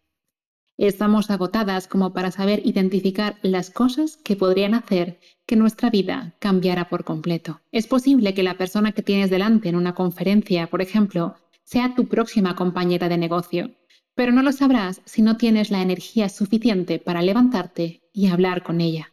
Estamos 0.79 1.29
agotadas 1.29 1.89
como 1.89 2.13
para 2.13 2.31
saber 2.31 2.61
identificar 2.63 3.35
las 3.41 3.69
cosas 3.69 4.15
que 4.15 4.37
podrían 4.37 4.73
hacer 4.73 5.19
que 5.45 5.57
nuestra 5.57 5.89
vida 5.89 6.37
cambiara 6.39 6.87
por 6.87 7.03
completo. 7.03 7.59
Es 7.73 7.85
posible 7.85 8.33
que 8.33 8.43
la 8.43 8.57
persona 8.57 8.93
que 8.93 9.03
tienes 9.03 9.29
delante 9.29 9.67
en 9.67 9.75
una 9.75 9.93
conferencia, 9.93 10.67
por 10.67 10.81
ejemplo, 10.81 11.35
sea 11.65 11.95
tu 11.95 12.07
próxima 12.07 12.55
compañera 12.55 13.09
de 13.09 13.17
negocio, 13.17 13.71
pero 14.15 14.31
no 14.31 14.41
lo 14.41 14.53
sabrás 14.53 15.01
si 15.03 15.21
no 15.21 15.35
tienes 15.35 15.69
la 15.69 15.81
energía 15.81 16.29
suficiente 16.29 16.97
para 16.97 17.21
levantarte 17.21 17.99
y 18.13 18.27
hablar 18.27 18.63
con 18.63 18.79
ella. 18.79 19.11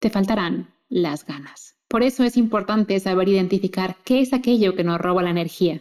Te 0.00 0.10
faltarán 0.10 0.74
las 0.90 1.24
ganas. 1.24 1.76
Por 1.88 2.02
eso 2.02 2.24
es 2.24 2.36
importante 2.36 3.00
saber 3.00 3.30
identificar 3.30 3.96
qué 4.04 4.20
es 4.20 4.34
aquello 4.34 4.76
que 4.76 4.84
nos 4.84 5.00
roba 5.00 5.22
la 5.22 5.30
energía 5.30 5.80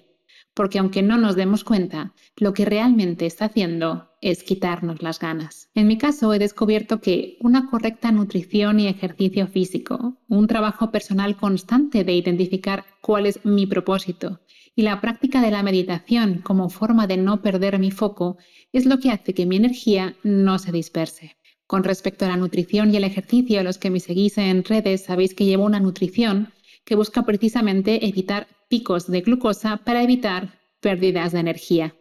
porque 0.54 0.80
aunque 0.80 1.02
no 1.02 1.18
nos 1.18 1.36
demos 1.36 1.64
cuenta, 1.64 2.14
lo 2.38 2.54
que 2.54 2.66
realmente 2.66 3.26
está 3.26 3.46
haciendo 3.46 4.12
es 4.22 4.44
quitarnos 4.44 5.02
las 5.02 5.20
ganas. 5.20 5.70
En 5.74 5.88
mi 5.88 5.98
caso 5.98 6.34
he 6.34 6.40
descubierto 6.40 7.02
que 7.02 7.38
una 7.42 7.70
correcta 7.70 8.12
nutrición 8.12 8.80
y 8.80 8.88
ejercicio 8.88 9.48
físico, 9.48 10.18
un 10.28 10.48
trabajo 10.48 10.92
personal 10.92 11.36
constante 11.36 12.04
de 12.04 12.14
identificar 12.14 12.86
cuál 13.02 13.26
es 13.26 13.44
mi 13.46 13.66
propósito 13.66 14.40
y 14.76 14.82
la 14.82 15.02
práctica 15.02 15.42
de 15.42 15.52
la 15.52 15.64
meditación 15.64 16.40
como 16.40 16.70
forma 16.70 17.06
de 17.08 17.18
no 17.18 17.42
perder 17.42 17.80
mi 17.80 17.92
foco 17.92 18.38
es 18.72 18.86
lo 18.86 19.00
que 19.00 19.12
hace 19.12 19.34
que 19.34 19.46
mi 19.46 19.58
energía 19.58 20.16
no 20.24 20.58
se 20.58 20.72
disperse. 20.72 21.38
Con 21.68 21.84
respecto 21.84 22.26
a 22.26 22.30
la 22.30 22.38
nutrición 22.38 22.94
y 22.94 22.98
el 22.98 23.04
ejercicio, 23.04 23.64
los 23.64 23.78
que 23.78 23.90
me 23.90 24.00
seguís 24.00 24.38
en 24.38 24.64
redes 24.64 25.06
sabéis 25.06 25.34
que 25.34 25.46
llevo 25.46 25.66
una 25.66 25.80
nutrición 25.80 26.54
que 26.86 26.96
busca 26.96 27.24
precisamente 27.24 28.06
evitar 28.06 28.48
picos 28.70 29.10
de 29.10 29.22
glucosa 29.22 29.78
para 29.78 30.04
evitar 30.04 30.60
pérdidas 30.80 31.32
de 31.32 31.40
energía. 31.40 31.96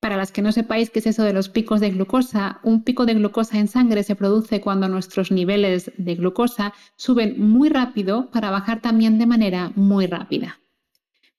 Para 0.00 0.16
las 0.16 0.30
que 0.30 0.42
no 0.42 0.52
sepáis 0.52 0.90
qué 0.90 0.98
es 0.98 1.06
eso 1.06 1.24
de 1.24 1.32
los 1.32 1.48
picos 1.48 1.80
de 1.80 1.90
glucosa, 1.90 2.60
un 2.62 2.84
pico 2.84 3.06
de 3.06 3.14
glucosa 3.14 3.58
en 3.58 3.66
sangre 3.66 4.02
se 4.02 4.14
produce 4.14 4.60
cuando 4.60 4.88
nuestros 4.88 5.32
niveles 5.32 5.90
de 5.96 6.14
glucosa 6.14 6.74
suben 6.96 7.40
muy 7.40 7.68
rápido 7.70 8.30
para 8.30 8.50
bajar 8.50 8.80
también 8.80 9.18
de 9.18 9.26
manera 9.26 9.72
muy 9.74 10.06
rápida. 10.06 10.60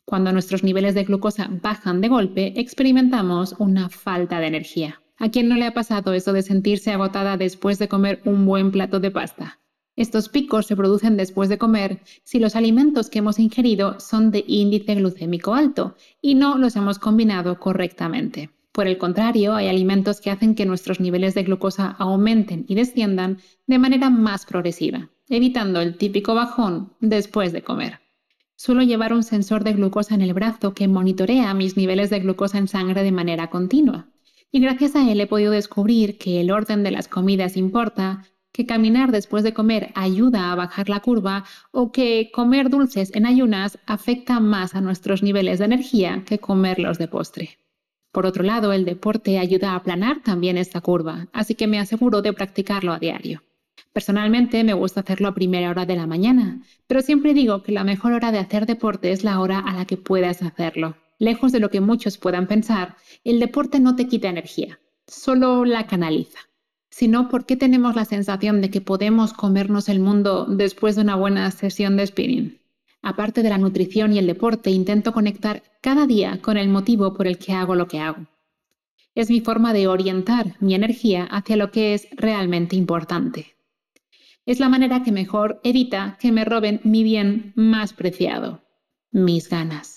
Cuando 0.05 0.31
nuestros 0.31 0.63
niveles 0.63 0.95
de 0.95 1.03
glucosa 1.03 1.49
bajan 1.61 2.01
de 2.01 2.07
golpe, 2.07 2.59
experimentamos 2.59 3.55
una 3.59 3.89
falta 3.89 4.39
de 4.39 4.47
energía. 4.47 5.01
¿A 5.17 5.29
quién 5.29 5.49
no 5.49 5.55
le 5.55 5.65
ha 5.65 5.73
pasado 5.73 6.13
eso 6.13 6.33
de 6.33 6.43
sentirse 6.43 6.91
agotada 6.91 7.37
después 7.37 7.79
de 7.79 7.87
comer 7.87 8.21
un 8.25 8.45
buen 8.45 8.71
plato 8.71 8.99
de 8.99 9.11
pasta? 9.11 9.59
Estos 9.97 10.29
picos 10.29 10.67
se 10.67 10.75
producen 10.75 11.17
después 11.17 11.49
de 11.49 11.57
comer 11.57 12.01
si 12.23 12.37
los 12.37 12.55
alimentos 12.55 13.09
que 13.09 13.17
hemos 13.17 13.39
ingerido 13.39 13.99
son 13.99 14.29
de 14.29 14.45
índice 14.47 14.93
glucémico 14.93 15.55
alto 15.55 15.95
y 16.21 16.35
no 16.35 16.59
los 16.59 16.75
hemos 16.75 16.99
combinado 16.99 17.59
correctamente. 17.59 18.51
Por 18.71 18.85
el 18.85 18.99
contrario, 18.99 19.55
hay 19.55 19.67
alimentos 19.67 20.21
que 20.21 20.29
hacen 20.29 20.53
que 20.53 20.67
nuestros 20.67 20.99
niveles 20.99 21.33
de 21.33 21.41
glucosa 21.41 21.95
aumenten 21.97 22.63
y 22.67 22.75
desciendan 22.75 23.39
de 23.65 23.79
manera 23.79 24.11
más 24.11 24.45
progresiva, 24.45 25.09
evitando 25.29 25.81
el 25.81 25.97
típico 25.97 26.35
bajón 26.35 26.93
después 27.01 27.51
de 27.51 27.63
comer. 27.63 27.99
Suelo 28.55 28.83
llevar 28.83 29.13
un 29.13 29.23
sensor 29.23 29.63
de 29.63 29.73
glucosa 29.73 30.13
en 30.13 30.21
el 30.21 30.35
brazo 30.35 30.75
que 30.75 30.87
monitorea 30.87 31.55
mis 31.55 31.75
niveles 31.75 32.11
de 32.11 32.19
glucosa 32.19 32.59
en 32.59 32.67
sangre 32.67 33.01
de 33.01 33.11
manera 33.11 33.49
continua. 33.49 34.09
Y 34.51 34.59
gracias 34.59 34.95
a 34.95 35.11
él 35.11 35.19
he 35.21 35.27
podido 35.27 35.51
descubrir 35.51 36.19
que 36.19 36.39
el 36.39 36.51
orden 36.51 36.83
de 36.83 36.91
las 36.91 37.07
comidas 37.07 37.57
importa, 37.57 38.25
que 38.57 38.65
caminar 38.65 39.11
después 39.11 39.43
de 39.43 39.53
comer 39.53 39.91
ayuda 39.93 40.51
a 40.51 40.55
bajar 40.55 40.89
la 40.89 40.99
curva 40.99 41.43
o 41.69 41.91
que 41.91 42.31
comer 42.33 42.71
dulces 42.71 43.11
en 43.13 43.27
ayunas 43.27 43.77
afecta 43.85 44.39
más 44.39 44.73
a 44.73 44.81
nuestros 44.81 45.21
niveles 45.21 45.59
de 45.59 45.65
energía 45.65 46.23
que 46.25 46.39
comerlos 46.39 46.97
de 46.97 47.07
postre. 47.07 47.59
Por 48.11 48.25
otro 48.25 48.43
lado, 48.43 48.73
el 48.73 48.83
deporte 48.83 49.37
ayuda 49.37 49.73
a 49.73 49.75
aplanar 49.75 50.23
también 50.23 50.57
esta 50.57 50.81
curva, 50.81 51.27
así 51.33 51.53
que 51.53 51.67
me 51.67 51.77
aseguro 51.77 52.23
de 52.23 52.33
practicarlo 52.33 52.93
a 52.93 52.97
diario. 52.97 53.43
Personalmente 53.93 54.63
me 54.63 54.73
gusta 54.73 55.01
hacerlo 55.01 55.27
a 55.27 55.35
primera 55.35 55.69
hora 55.69 55.85
de 55.85 55.95
la 55.95 56.07
mañana, 56.07 56.63
pero 56.87 57.01
siempre 57.01 57.35
digo 57.35 57.61
que 57.61 57.71
la 57.71 57.83
mejor 57.83 58.13
hora 58.13 58.31
de 58.31 58.39
hacer 58.39 58.65
deporte 58.65 59.11
es 59.11 59.23
la 59.23 59.39
hora 59.39 59.59
a 59.59 59.75
la 59.75 59.85
que 59.85 59.97
puedas 59.97 60.41
hacerlo. 60.41 60.95
Lejos 61.19 61.51
de 61.51 61.59
lo 61.59 61.69
que 61.69 61.79
muchos 61.79 62.17
puedan 62.17 62.47
pensar, 62.47 62.95
el 63.23 63.39
deporte 63.39 63.79
no 63.79 63.95
te 63.95 64.07
quita 64.07 64.29
energía, 64.29 64.79
solo 65.05 65.63
la 65.63 65.85
canaliza. 65.85 66.39
Sino, 66.97 67.29
¿por 67.29 67.45
qué 67.45 67.55
tenemos 67.55 67.95
la 67.95 68.05
sensación 68.05 68.61
de 68.61 68.71
que 68.71 68.81
podemos 68.81 69.33
comernos 69.33 69.87
el 69.87 69.99
mundo 69.99 70.45
después 70.45 70.95
de 70.95 71.03
una 71.03 71.15
buena 71.15 71.51
sesión 71.51 71.95
de 71.95 72.07
spinning? 72.07 72.59
Aparte 73.01 73.43
de 73.43 73.49
la 73.49 73.57
nutrición 73.57 74.13
y 74.13 74.19
el 74.19 74.25
deporte, 74.25 74.71
intento 74.71 75.13
conectar 75.13 75.61
cada 75.81 76.07
día 76.07 76.39
con 76.41 76.57
el 76.57 76.69
motivo 76.69 77.13
por 77.13 77.27
el 77.27 77.37
que 77.37 77.53
hago 77.53 77.75
lo 77.75 77.87
que 77.87 77.99
hago. 77.99 78.25
Es 79.13 79.29
mi 79.29 79.41
forma 79.41 79.73
de 79.73 79.87
orientar 79.87 80.55
mi 80.59 80.73
energía 80.73 81.25
hacia 81.25 81.55
lo 81.55 81.69
que 81.71 81.93
es 81.93 82.07
realmente 82.17 82.75
importante 82.75 83.57
es 84.47 84.61
la 84.61 84.69
manera 84.69 85.03
que 85.03 85.11
mejor 85.11 85.59
evita 85.63 86.17
que 86.21 86.31
me 86.31 86.45
roben 86.45 86.79
mi 86.85 87.03
bien 87.03 87.51
más 87.55 87.91
preciado, 87.91 88.63
mis 89.11 89.49
ganas. 89.49 89.96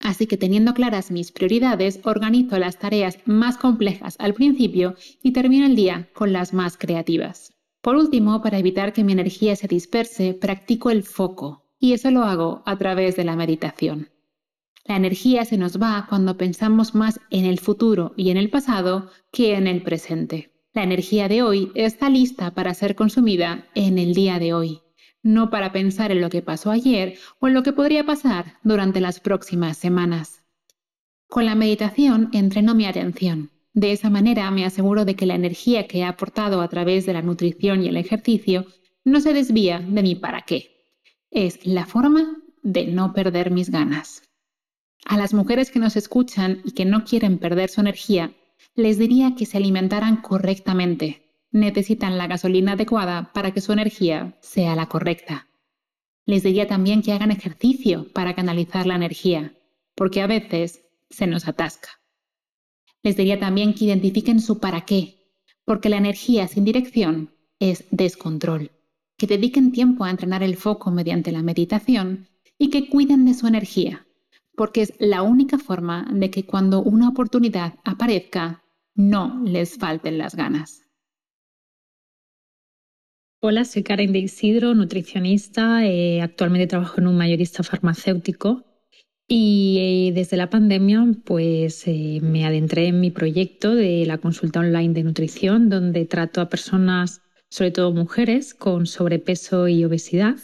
Así 0.00 0.26
que 0.26 0.36
teniendo 0.36 0.74
claras 0.74 1.10
mis 1.10 1.32
prioridades, 1.32 2.00
organizo 2.04 2.58
las 2.58 2.78
tareas 2.78 3.18
más 3.24 3.56
complejas 3.56 4.16
al 4.18 4.34
principio 4.34 4.94
y 5.22 5.32
termino 5.32 5.66
el 5.66 5.76
día 5.76 6.08
con 6.14 6.32
las 6.32 6.54
más 6.54 6.76
creativas. 6.76 7.52
Por 7.80 7.96
último, 7.96 8.42
para 8.42 8.58
evitar 8.58 8.92
que 8.92 9.04
mi 9.04 9.12
energía 9.12 9.56
se 9.56 9.68
disperse, 9.68 10.34
practico 10.34 10.90
el 10.90 11.02
foco, 11.02 11.64
y 11.78 11.92
eso 11.92 12.10
lo 12.10 12.24
hago 12.24 12.62
a 12.66 12.76
través 12.76 13.16
de 13.16 13.24
la 13.24 13.36
meditación. 13.36 14.10
La 14.84 14.96
energía 14.96 15.44
se 15.44 15.58
nos 15.58 15.80
va 15.80 16.06
cuando 16.08 16.36
pensamos 16.36 16.94
más 16.94 17.20
en 17.30 17.44
el 17.44 17.58
futuro 17.58 18.14
y 18.16 18.30
en 18.30 18.36
el 18.36 18.50
pasado 18.50 19.10
que 19.32 19.54
en 19.54 19.66
el 19.66 19.82
presente. 19.82 20.52
La 20.72 20.82
energía 20.82 21.28
de 21.28 21.42
hoy 21.42 21.70
está 21.74 22.08
lista 22.08 22.52
para 22.52 22.72
ser 22.72 22.94
consumida 22.94 23.66
en 23.74 23.98
el 23.98 24.14
día 24.14 24.38
de 24.38 24.54
hoy, 24.54 24.80
no 25.28 25.50
para 25.50 25.72
pensar 25.72 26.10
en 26.10 26.22
lo 26.22 26.30
que 26.30 26.40
pasó 26.40 26.70
ayer 26.70 27.18
o 27.38 27.48
en 27.48 27.54
lo 27.54 27.62
que 27.62 27.74
podría 27.74 28.06
pasar 28.06 28.54
durante 28.62 28.98
las 28.98 29.20
próximas 29.20 29.76
semanas. 29.76 30.42
Con 31.28 31.44
la 31.44 31.54
meditación 31.54 32.30
entreno 32.32 32.74
mi 32.74 32.86
atención. 32.86 33.50
De 33.74 33.92
esa 33.92 34.08
manera 34.08 34.50
me 34.50 34.64
aseguro 34.64 35.04
de 35.04 35.16
que 35.16 35.26
la 35.26 35.34
energía 35.34 35.86
que 35.86 35.98
he 35.98 36.04
aportado 36.04 36.62
a 36.62 36.68
través 36.68 37.04
de 37.04 37.12
la 37.12 37.20
nutrición 37.20 37.84
y 37.84 37.88
el 37.88 37.98
ejercicio 37.98 38.64
no 39.04 39.20
se 39.20 39.34
desvía 39.34 39.80
de 39.80 40.02
mi 40.02 40.14
para 40.14 40.40
qué. 40.40 40.86
Es 41.30 41.66
la 41.66 41.84
forma 41.84 42.38
de 42.62 42.86
no 42.86 43.12
perder 43.12 43.50
mis 43.50 43.68
ganas. 43.68 44.22
A 45.04 45.18
las 45.18 45.34
mujeres 45.34 45.70
que 45.70 45.78
nos 45.78 45.96
escuchan 45.96 46.62
y 46.64 46.72
que 46.72 46.86
no 46.86 47.04
quieren 47.04 47.36
perder 47.36 47.68
su 47.68 47.82
energía, 47.82 48.32
les 48.74 48.96
diría 48.96 49.34
que 49.36 49.44
se 49.44 49.58
alimentaran 49.58 50.22
correctamente. 50.22 51.27
Necesitan 51.50 52.18
la 52.18 52.26
gasolina 52.26 52.72
adecuada 52.72 53.32
para 53.32 53.52
que 53.52 53.60
su 53.60 53.72
energía 53.72 54.36
sea 54.40 54.76
la 54.76 54.86
correcta. 54.86 55.48
Les 56.26 56.42
diría 56.42 56.68
también 56.68 57.02
que 57.02 57.12
hagan 57.12 57.30
ejercicio 57.30 58.12
para 58.12 58.34
canalizar 58.34 58.86
la 58.86 58.96
energía, 58.96 59.54
porque 59.94 60.20
a 60.20 60.26
veces 60.26 60.84
se 61.08 61.26
nos 61.26 61.48
atasca. 61.48 61.88
Les 63.02 63.16
diría 63.16 63.40
también 63.40 63.72
que 63.72 63.86
identifiquen 63.86 64.40
su 64.40 64.60
para 64.60 64.82
qué, 64.82 65.32
porque 65.64 65.88
la 65.88 65.96
energía 65.96 66.46
sin 66.48 66.64
dirección 66.64 67.34
es 67.58 67.86
descontrol. 67.90 68.72
Que 69.16 69.26
dediquen 69.26 69.72
tiempo 69.72 70.04
a 70.04 70.10
entrenar 70.10 70.42
el 70.42 70.56
foco 70.56 70.90
mediante 70.90 71.32
la 71.32 71.42
meditación 71.42 72.28
y 72.58 72.70
que 72.70 72.88
cuiden 72.88 73.24
de 73.24 73.34
su 73.34 73.46
energía, 73.46 74.06
porque 74.54 74.82
es 74.82 74.92
la 74.98 75.22
única 75.22 75.58
forma 75.58 76.06
de 76.12 76.30
que 76.30 76.44
cuando 76.44 76.82
una 76.82 77.08
oportunidad 77.08 77.74
aparezca, 77.84 78.64
no 78.94 79.40
les 79.44 79.78
falten 79.78 80.18
las 80.18 80.34
ganas. 80.34 80.87
Hola, 83.40 83.64
soy 83.64 83.84
Karen 83.84 84.12
de 84.12 84.18
Isidro, 84.18 84.74
nutricionista. 84.74 85.86
Eh, 85.86 86.20
actualmente 86.20 86.66
trabajo 86.66 87.00
en 87.00 87.06
un 87.06 87.16
mayorista 87.16 87.62
farmacéutico 87.62 88.64
y 89.28 90.08
eh, 90.08 90.12
desde 90.12 90.36
la 90.36 90.50
pandemia 90.50 91.06
pues 91.24 91.86
eh, 91.86 92.18
me 92.20 92.44
adentré 92.44 92.88
en 92.88 92.98
mi 92.98 93.12
proyecto 93.12 93.76
de 93.76 94.04
la 94.06 94.18
consulta 94.18 94.58
online 94.58 94.92
de 94.92 95.04
nutrición 95.04 95.68
donde 95.68 96.04
trato 96.04 96.40
a 96.40 96.48
personas, 96.48 97.22
sobre 97.48 97.70
todo 97.70 97.92
mujeres, 97.92 98.54
con 98.54 98.86
sobrepeso 98.86 99.68
y 99.68 99.84
obesidad. 99.84 100.36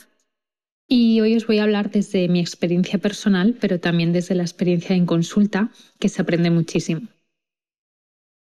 Y 0.87 1.21
hoy 1.21 1.35
os 1.35 1.49
voy 1.49 1.59
a 1.59 1.65
hablar 1.65 1.91
desde 1.91 2.29
mi 2.29 2.39
experiencia 2.39 3.01
personal, 3.01 3.57
pero 3.61 3.81
también 3.81 4.13
desde 4.13 4.37
la 4.37 4.45
experiencia 4.45 4.95
en 4.95 5.07
consulta, 5.07 5.73
que 5.99 6.09
se 6.09 6.23
aprende 6.23 6.51
muchísimo. 6.51 7.09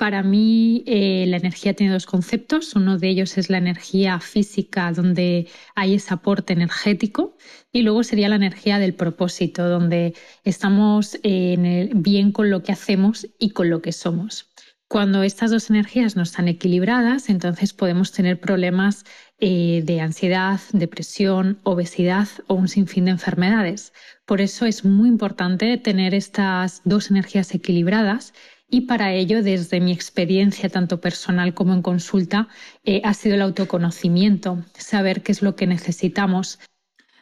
Para 0.05 0.23
mí 0.23 0.85
eh, 0.87 1.25
la 1.29 1.38
energía 1.38 1.73
tiene 1.73 1.95
dos 1.95 2.05
conceptos. 2.05 2.75
Uno 2.77 2.99
de 2.99 3.09
ellos 3.09 3.38
es 3.38 3.49
la 3.49 3.57
energía 3.57 4.21
física, 4.21 4.93
donde 4.93 5.49
hay 5.75 5.95
ese 5.95 6.12
aporte 6.12 6.53
energético, 6.53 7.38
y 7.73 7.81
luego 7.81 8.05
sería 8.05 8.29
la 8.29 8.37
energía 8.37 8.79
del 8.79 8.93
propósito, 8.93 9.67
donde 9.67 10.12
estamos 10.45 11.19
bien 11.23 12.33
con 12.33 12.51
lo 12.51 12.62
que 12.62 12.73
hacemos 12.73 13.27
y 13.38 13.53
con 13.53 13.71
lo 13.71 13.81
que 13.81 13.93
somos. 13.93 14.51
Cuando 14.88 15.23
estas 15.23 15.51
dos 15.51 15.71
energías 15.71 16.17
no 16.17 16.23
están 16.23 16.49
equilibradas, 16.49 17.31
entonces 17.31 17.73
podemos 17.73 18.12
tener 18.12 18.38
problemas 18.38 19.05
eh, 19.40 19.83
de 19.85 20.01
ansiedad, 20.01 20.61
depresión, 20.73 21.59
obesidad 21.64 22.29
o 22.47 22.55
un 22.55 22.69
sinfín 22.69 23.07
de 23.07 23.12
enfermedades. 23.12 23.95
Por 24.27 24.43
eso 24.43 24.67
es 24.67 24.85
muy 24.85 25.09
importante 25.09 25.79
tener 25.79 26.14
estas 26.14 26.83
dos 26.85 27.11
energías 27.11 27.55
equilibradas 27.55 28.35
y 28.68 28.83
para 28.83 29.12
ello, 29.12 29.42
desde 29.42 29.81
mi 29.81 29.92
experiencia 29.92 30.68
tanto 30.68 31.00
personal 31.00 31.55
como 31.55 31.74
en 31.74 31.83
consulta, 31.83 32.48
eh, 32.83 33.03
ha 33.05 33.14
sido 33.14 33.37
el 33.37 33.42
autoconocimiento, 33.42 34.64
saber 34.77 35.22
qué 35.22 35.33
es 35.33 35.42
lo 35.42 35.55
que 35.55 35.66
necesitamos, 35.66 36.59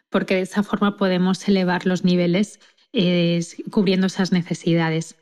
porque 0.08 0.36
de 0.36 0.42
esa 0.42 0.62
forma 0.62 0.96
podemos 0.96 1.46
elevar 1.48 1.86
los 1.86 2.04
niveles 2.04 2.60
eh, 2.92 3.40
cubriendo 3.70 4.06
esas 4.06 4.32
necesidades. 4.32 5.16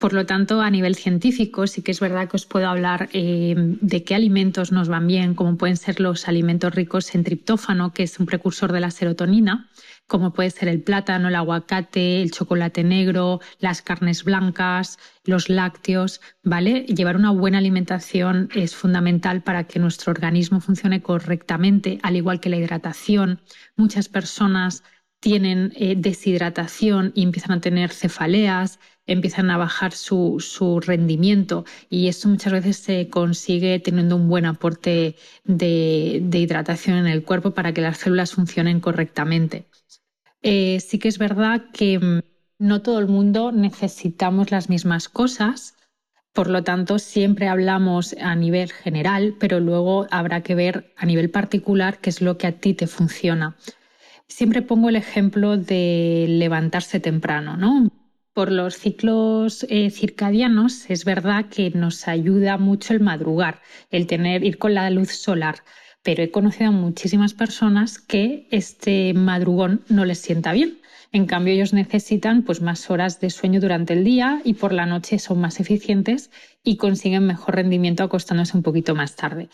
Por 0.00 0.14
lo 0.14 0.24
tanto, 0.24 0.62
a 0.62 0.70
nivel 0.70 0.94
científico, 0.94 1.66
sí 1.66 1.82
que 1.82 1.90
es 1.90 2.00
verdad 2.00 2.26
que 2.26 2.36
os 2.38 2.46
puedo 2.46 2.66
hablar 2.66 3.10
eh, 3.12 3.54
de 3.54 4.02
qué 4.02 4.14
alimentos 4.14 4.72
nos 4.72 4.88
van 4.88 5.06
bien, 5.06 5.34
como 5.34 5.58
pueden 5.58 5.76
ser 5.76 6.00
los 6.00 6.26
alimentos 6.26 6.74
ricos 6.74 7.14
en 7.14 7.22
triptófano, 7.22 7.92
que 7.92 8.04
es 8.04 8.18
un 8.18 8.24
precursor 8.24 8.72
de 8.72 8.80
la 8.80 8.90
serotonina, 8.90 9.68
como 10.06 10.32
puede 10.32 10.48
ser 10.48 10.68
el 10.68 10.82
plátano, 10.82 11.28
el 11.28 11.34
aguacate, 11.34 12.22
el 12.22 12.30
chocolate 12.30 12.82
negro, 12.82 13.40
las 13.58 13.82
carnes 13.82 14.24
blancas, 14.24 14.98
los 15.24 15.50
lácteos, 15.50 16.22
¿vale? 16.42 16.86
Llevar 16.86 17.16
una 17.16 17.32
buena 17.32 17.58
alimentación 17.58 18.48
es 18.54 18.74
fundamental 18.74 19.42
para 19.42 19.64
que 19.64 19.80
nuestro 19.80 20.12
organismo 20.12 20.62
funcione 20.62 21.02
correctamente, 21.02 21.98
al 22.02 22.16
igual 22.16 22.40
que 22.40 22.48
la 22.48 22.56
hidratación. 22.56 23.42
Muchas 23.76 24.08
personas 24.08 24.82
tienen 25.20 25.74
eh, 25.76 25.94
deshidratación 25.94 27.12
y 27.14 27.22
empiezan 27.22 27.52
a 27.58 27.60
tener 27.60 27.90
cefaleas, 27.90 28.80
empiezan 29.12 29.50
a 29.50 29.56
bajar 29.56 29.92
su, 29.92 30.80
rendimiento 30.86 31.64
y 31.88 32.06
esto 32.06 32.28
muchas 32.28 32.52
veces 32.52 32.76
se 32.76 33.08
consigue 33.08 33.80
teniendo 33.80 34.14
un 34.14 34.28
buen 34.28 34.46
aporte 34.46 35.16
de, 35.44 36.22
hidratación 36.32 36.96
en 36.96 37.06
el 37.08 37.24
cuerpo 37.24 37.50
para 37.50 37.74
que 37.74 37.80
las 37.80 37.98
células 37.98 38.32
funcionen 38.32 38.80
correctamente. 38.80 39.66
Eh, 40.42 40.78
sí 40.80 40.98
que 40.98 41.08
es 41.08 41.18
verdad 41.18 41.64
que 41.72 41.98
mm, 41.98 42.20
no 42.58 42.82
todo 42.82 43.00
el 43.00 43.08
mundo 43.08 43.50
necesitamos 43.50 44.52
las 44.52 44.68
mismas 44.68 45.08
cosas, 45.08 45.74
por 46.32 46.48
lo 46.48 46.62
tanto 46.62 47.00
siempre 47.00 47.48
hablamos 47.48 48.14
a 48.20 48.36
nivel 48.36 48.70
general, 48.72 49.34
pero 49.40 49.58
luego 49.58 50.06
habrá 50.12 50.42
que 50.42 50.54
ver 50.54 50.94
a 50.96 51.04
nivel 51.04 51.30
particular 51.30 51.98
qué 51.98 52.10
es 52.10 52.22
lo 52.22 52.38
que 52.38 52.46
a 52.46 52.52
ti 52.52 52.74
te 52.74 52.86
funciona. 52.86 53.56
Siempre 54.28 54.62
pongo 54.62 54.88
el 54.88 54.96
ejemplo 54.96 55.56
de 55.56 56.26
levantarse 56.28 57.00
temprano, 57.00 57.56
¿no? 57.56 57.90
Por 58.32 58.52
los 58.52 58.76
ciclos 58.76 59.66
eh, 59.68 59.90
circadianos 59.90 60.88
es 60.88 61.04
verdad 61.04 61.46
que 61.46 61.70
nos 61.70 62.06
ayuda 62.06 62.58
mucho 62.58 62.94
el 62.94 63.00
madrugar, 63.00 63.60
el 63.90 64.06
tener 64.06 64.44
ir 64.44 64.58
con 64.58 64.74
la 64.74 64.88
luz 64.88 65.10
solar, 65.10 65.56
pero 66.04 66.22
he 66.22 66.30
conocido 66.30 66.68
a 66.68 66.72
muchísimas 66.72 67.34
personas 67.34 67.98
que 67.98 68.46
este 68.52 69.14
madrugón 69.14 69.84
no 69.88 70.04
les 70.04 70.20
sienta 70.20 70.52
bien. 70.52 70.80
En 71.10 71.26
cambio, 71.26 71.54
ellos 71.54 71.72
necesitan 71.72 72.44
pues, 72.44 72.60
más 72.60 72.88
horas 72.88 73.18
de 73.18 73.30
sueño 73.30 73.60
durante 73.60 73.94
el 73.94 74.04
día 74.04 74.40
y 74.44 74.54
por 74.54 74.72
la 74.72 74.86
noche 74.86 75.18
son 75.18 75.40
más 75.40 75.58
eficientes 75.58 76.30
y 76.62 76.76
consiguen 76.76 77.26
mejor 77.26 77.56
rendimiento 77.56 78.04
acostándose 78.04 78.56
un 78.56 78.62
poquito 78.62 78.94
más 78.94 79.16
tarde. 79.16 79.48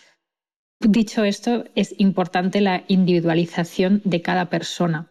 Dicho 0.80 1.24
esto, 1.24 1.64
es 1.74 1.94
importante 1.96 2.60
la 2.60 2.84
individualización 2.88 4.02
de 4.04 4.20
cada 4.20 4.50
persona. 4.50 5.10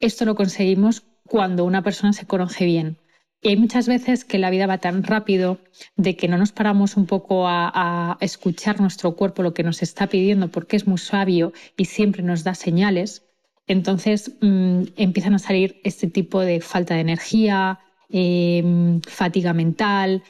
Esto 0.00 0.24
lo 0.24 0.34
conseguimos 0.34 1.02
cuando 1.24 1.66
una 1.66 1.82
persona 1.82 2.14
se 2.14 2.26
conoce 2.26 2.64
bien. 2.64 3.01
Y 3.44 3.48
hay 3.48 3.56
muchas 3.56 3.88
veces 3.88 4.24
que 4.24 4.38
la 4.38 4.50
vida 4.50 4.68
va 4.68 4.78
tan 4.78 5.02
rápido 5.02 5.58
de 5.96 6.16
que 6.16 6.28
no 6.28 6.38
nos 6.38 6.52
paramos 6.52 6.96
un 6.96 7.06
poco 7.06 7.48
a, 7.48 8.16
escuchar 8.20 8.80
nuestro 8.80 9.16
cuerpo, 9.16 9.42
lo 9.42 9.52
que 9.52 9.64
nos 9.64 9.82
está 9.82 10.06
pidiendo, 10.06 10.46
porque 10.48 10.76
es 10.76 10.86
muy 10.86 10.98
sabio 10.98 11.52
y 11.76 11.86
siempre 11.86 12.22
nos 12.22 12.44
da 12.44 12.54
señales. 12.54 13.26
Entonces 13.66 14.36
mm, 14.40 14.82
empiezan 14.96 15.34
a 15.34 15.40
salir 15.40 15.80
este 15.82 16.06
tipo 16.06 16.40
de 16.40 16.60
falta 16.60 16.94
de 16.94 17.00
energía, 17.00 17.80
em, 18.08 19.00
fatiga 19.00 19.52
mental, 19.52 20.22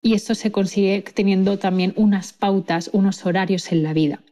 y 0.00 0.14
esto 0.14 0.34
se 0.34 0.50
consigue 0.50 1.02
teniendo 1.02 1.58
también 1.58 1.92
unas 1.96 2.32
pautas, 2.32 2.88
unos 2.94 3.26
horarios 3.26 3.70
en 3.70 3.82
la 3.82 3.92
vida. 3.92 4.22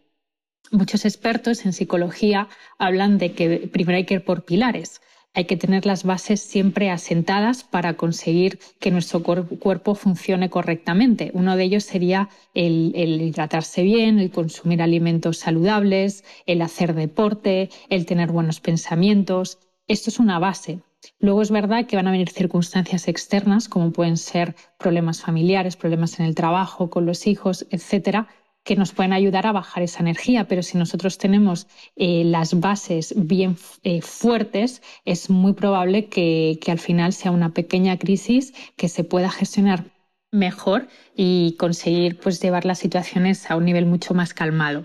muchos 0.71 1.05
expertos 1.05 1.65
en 1.65 1.73
psicología 1.73 2.49
hablan 2.79 3.19
de 3.19 3.33
que 3.33 3.69
primero 3.73 3.97
hay 3.97 4.05
que 4.05 4.15
ir 4.15 4.25
por 4.25 4.45
pilares. 4.45 5.01
Hay 5.35 5.45
que 5.45 5.57
tener 5.57 5.87
las 5.87 6.05
bases 6.05 6.41
siempre 6.41 6.91
asentadas 6.91 7.63
para 7.63 7.95
conseguir 7.95 8.59
que 8.81 8.91
nuestro 8.91 9.23
cuerpo 9.23 9.95
funcione 9.95 10.51
correctamente. 10.51 11.31
Uno 11.35 11.57
de 11.57 11.65
ellos 11.65 11.85
sería 11.85 12.29
el, 12.55 12.93
hidratarse 12.97 13.83
bien, 13.83 14.19
el 14.19 14.31
consumir 14.31 14.83
alimentos 14.83 15.39
saludables, 15.39 16.25
el 16.47 16.63
hacer 16.63 16.95
deporte, 16.95 17.71
el 17.89 18.07
tener 18.07 18.33
buenos 18.33 18.61
pensamientos. 18.61 19.59
Esto 19.87 20.11
es 20.11 20.19
una 20.19 20.39
base. 20.39 20.81
Luego 21.21 21.43
es 21.43 21.51
verdad 21.53 21.87
que 21.87 21.97
van 21.97 22.09
a 22.09 22.11
venir 22.11 22.31
circunstancias 22.31 23.07
externas, 23.07 23.69
como 23.69 23.93
pueden 23.93 24.17
ser 24.17 24.57
problemas 24.79 25.21
familiares, 25.21 25.77
problemas 25.77 26.19
en 26.19 26.27
el 26.27 26.35
trabajo, 26.35 26.91
con 26.91 27.07
los 27.07 27.27
hijos, 27.29 27.67
etcétera, 27.71 28.27
que 28.69 28.77
nos 28.77 28.93
pueden 28.93 29.15
ayudar 29.15 29.47
a 29.47 29.53
bajar 29.53 29.83
esa 29.83 30.01
energía, 30.01 30.47
pero 30.47 30.63
si 30.63 30.77
nosotros 30.77 31.17
tenemos 31.17 31.67
eh, 31.97 32.23
las 32.27 32.61
bases 32.61 33.15
bien 33.17 33.57
eh, 33.83 34.03
fuertes, 34.03 34.83
es 35.07 35.31
muy 35.31 35.55
probable 35.55 36.11
que, 36.11 36.61
al 36.67 36.79
final 36.79 37.15
sea 37.15 37.31
una 37.31 37.55
pequeña 37.55 37.97
crisis 37.97 38.53
que 38.77 38.91
se 38.91 39.05
pueda 39.05 39.31
gestionar 39.31 39.87
mejor 40.33 40.87
y 41.17 41.57
conseguir 41.59 42.21
pues, 42.21 42.43
llevar 42.43 42.67
las 42.67 42.81
situaciones 42.81 43.51
a 43.51 43.57
un 43.57 43.65
nivel 43.65 43.87
mucho 43.87 44.13
más 44.13 44.35
calmado. 44.35 44.85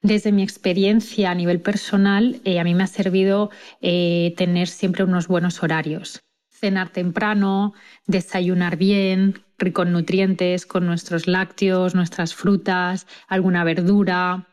Desde 0.00 0.32
mi 0.32 0.42
experiencia 0.42 1.30
a 1.30 1.34
nivel 1.34 1.60
personal, 1.60 2.40
eh, 2.46 2.58
a 2.58 2.64
mí 2.64 2.74
me 2.74 2.84
ha 2.84 2.86
servido 2.86 3.50
tener 3.82 4.68
siempre 4.68 5.04
unos 5.04 5.28
buenos 5.28 5.62
horarios. 5.62 6.22
Cenar 6.60 6.90
temprano, 6.90 7.72
desayunar 8.06 8.76
bien, 8.76 9.42
rico 9.58 9.82
en 9.82 9.92
nutrientes, 9.92 10.66
con 10.66 10.84
nuestros 10.84 11.26
lácteos, 11.26 11.94
nuestras 11.94 12.34
frutas, 12.34 13.06
alguna 13.28 13.64
verdura, 13.64 14.46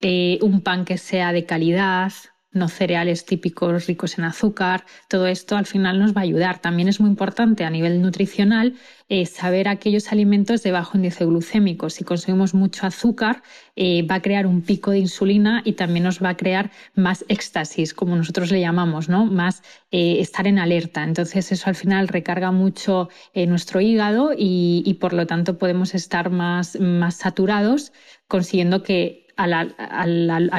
eh, 0.00 0.38
un 0.42 0.60
pan 0.60 0.84
que 0.84 0.98
sea 0.98 1.32
de 1.32 1.46
calidad, 1.46 2.12
no 2.52 2.68
cereales 2.68 3.26
típicos 3.26 3.86
ricos 3.86 4.18
en 4.18 4.24
azúcar. 4.24 4.84
Todo 5.08 5.26
esto 5.26 5.56
al 5.56 5.66
final 5.66 5.98
nos 5.98 6.16
va 6.16 6.22
a 6.22 6.24
ayudar. 6.24 6.60
También 6.60 6.88
es 6.88 7.00
muy 7.00 7.10
importante 7.10 7.64
a 7.64 7.70
nivel 7.70 8.00
nutricional 8.00 8.74
eh, 9.08 9.26
saber 9.26 9.68
aquellos 9.68 10.12
alimentos 10.12 10.62
de 10.62 10.72
bajo 10.72 10.96
índice 10.96 11.24
glucémico. 11.26 11.90
Si 11.90 12.04
consumimos 12.04 12.54
mucho 12.54 12.86
azúcar, 12.86 13.42
eh, 13.76 14.02
va 14.06 14.16
a 14.16 14.22
crear 14.22 14.46
un 14.46 14.62
pico 14.62 14.90
de 14.90 14.98
insulina 14.98 15.62
y 15.64 15.72
también 15.72 16.04
nos 16.04 16.22
va 16.22 16.30
a 16.30 16.36
crear 16.36 16.70
más 16.94 17.24
éxtasis, 17.28 17.92
como 17.94 18.16
nosotros 18.16 18.50
le 18.50 18.60
llamamos, 18.60 19.08
¿no? 19.08 19.26
Más 19.26 19.62
eh, 19.90 20.20
estar 20.20 20.46
en 20.46 20.58
alerta. 20.58 21.04
Entonces 21.04 21.52
eso 21.52 21.68
al 21.68 21.74
final 21.74 22.08
recarga 22.08 22.50
mucho 22.50 23.08
nuestro 23.34 23.80
hígado 23.80 24.32
y, 24.36 24.82
y, 24.84 24.94
por 24.94 25.12
lo 25.12 25.26
tanto 25.26 25.58
podemos 25.58 25.94
estar 25.94 26.30
más, 26.30 26.78
más 26.80 27.16
saturados, 27.16 27.92
consiguiendo 28.26 28.82
que 28.82 29.27
a, 29.38 30.06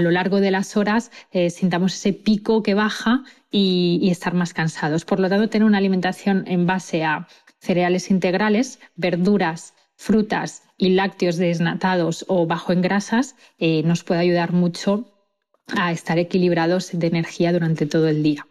lo 0.02 0.12
largo 0.12 0.40
de 0.40 0.52
las 0.52 0.78
horas 0.78 1.12
eh, 1.32 1.50
sintamos 1.50 1.94
ese 1.94 2.14
pico 2.14 2.64
que 2.64 2.74
baja 2.74 3.24
y, 3.52 4.10
estar 4.10 4.34
más 4.34 4.54
cansados. 4.54 5.06
Por 5.06 5.20
lo 5.20 5.30
tanto, 5.30 5.50
tener 5.50 5.66
una 5.66 5.78
alimentación 5.78 6.46
en 6.48 6.66
base 6.66 7.04
a 7.04 7.28
cereales 7.60 8.10
integrales, 8.10 8.80
verduras, 8.96 9.74
frutas 9.96 10.64
y 10.78 10.92
lácteos 10.92 11.36
desnatados 11.36 12.24
o 12.30 12.48
bajo 12.48 12.72
en 12.72 12.82
grasas 12.82 13.36
eh, 13.58 13.84
nos 13.84 14.06
puede 14.06 14.22
ayudar 14.22 14.54
mucho 14.54 15.12
a 15.76 15.92
estar 15.92 16.18
equilibrados 16.18 16.98
de 16.98 17.08
energía 17.08 17.52
durante 17.52 17.86
todo 17.86 18.08
el 18.08 18.24
día. 18.24 18.48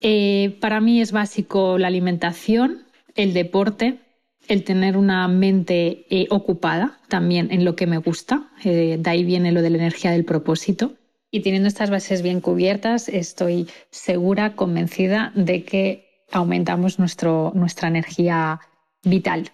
Eh, 0.00 0.58
para 0.60 0.80
mí 0.80 1.00
es 1.00 1.12
básico 1.12 1.78
la 1.78 1.86
alimentación, 1.86 2.82
el 3.14 3.34
deporte, 3.34 4.00
el 4.48 4.64
tener 4.64 4.96
una 4.96 5.28
mente 5.28 6.06
eh, 6.10 6.26
ocupada 6.30 7.00
también 7.08 7.50
en 7.52 7.64
lo 7.64 7.76
que 7.76 7.86
me 7.86 7.98
gusta, 7.98 8.50
eh, 8.64 8.96
de 8.98 9.10
ahí 9.10 9.24
viene 9.24 9.52
lo 9.52 9.62
de 9.62 9.70
la 9.70 9.78
energía 9.78 10.10
del 10.10 10.24
propósito. 10.24 10.94
Y 11.30 11.40
teniendo 11.40 11.68
estas 11.68 11.90
bases 11.90 12.22
bien 12.22 12.40
cubiertas, 12.40 13.08
estoy 13.08 13.68
segura, 13.90 14.54
convencida 14.54 15.32
de 15.34 15.64
que 15.64 16.26
aumentamos 16.30 16.98
nuestro, 16.98 17.52
nuestra 17.54 17.88
energía 17.88 18.60
vital. 19.02 19.50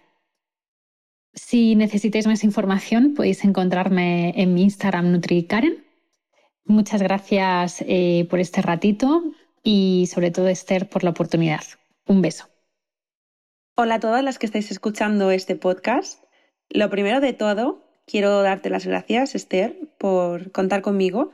Si 1.35 1.77
necesitáis 1.77 2.27
más 2.27 2.42
información, 2.42 3.14
podéis 3.14 3.44
encontrarme 3.44 4.33
en 4.37 4.55
mi 4.55 4.62
Instagram 4.62 5.12
NutriKaren. 5.12 5.85
Muchas 6.64 7.01
gracias 7.01 7.85
eh, 7.87 8.27
por 8.29 8.40
este 8.40 8.61
ratito 8.61 9.22
y 9.62 10.09
sobre 10.12 10.31
todo 10.31 10.48
Esther 10.48 10.88
por 10.88 11.05
la 11.05 11.11
oportunidad. 11.11 11.62
Un 12.07 12.22
beso. 12.22 12.48
Hola 13.81 13.95
a 13.95 14.01
todas 14.01 14.25
las 14.25 14.41
que 14.41 14.47
estáis 14.47 14.73
escuchando 14.73 15.31
este 15.31 15.55
podcast. 15.55 16.25
Lo 16.69 16.91
primero 16.91 17.21
de 17.21 17.33
todo, 17.33 17.85
quiero 18.09 18.43
darte 18.43 18.71
las 18.71 18.85
gracias, 18.85 19.37
Esther, 19.37 19.79
por 19.99 20.51
contar 20.51 20.83
conmigo 20.83 21.31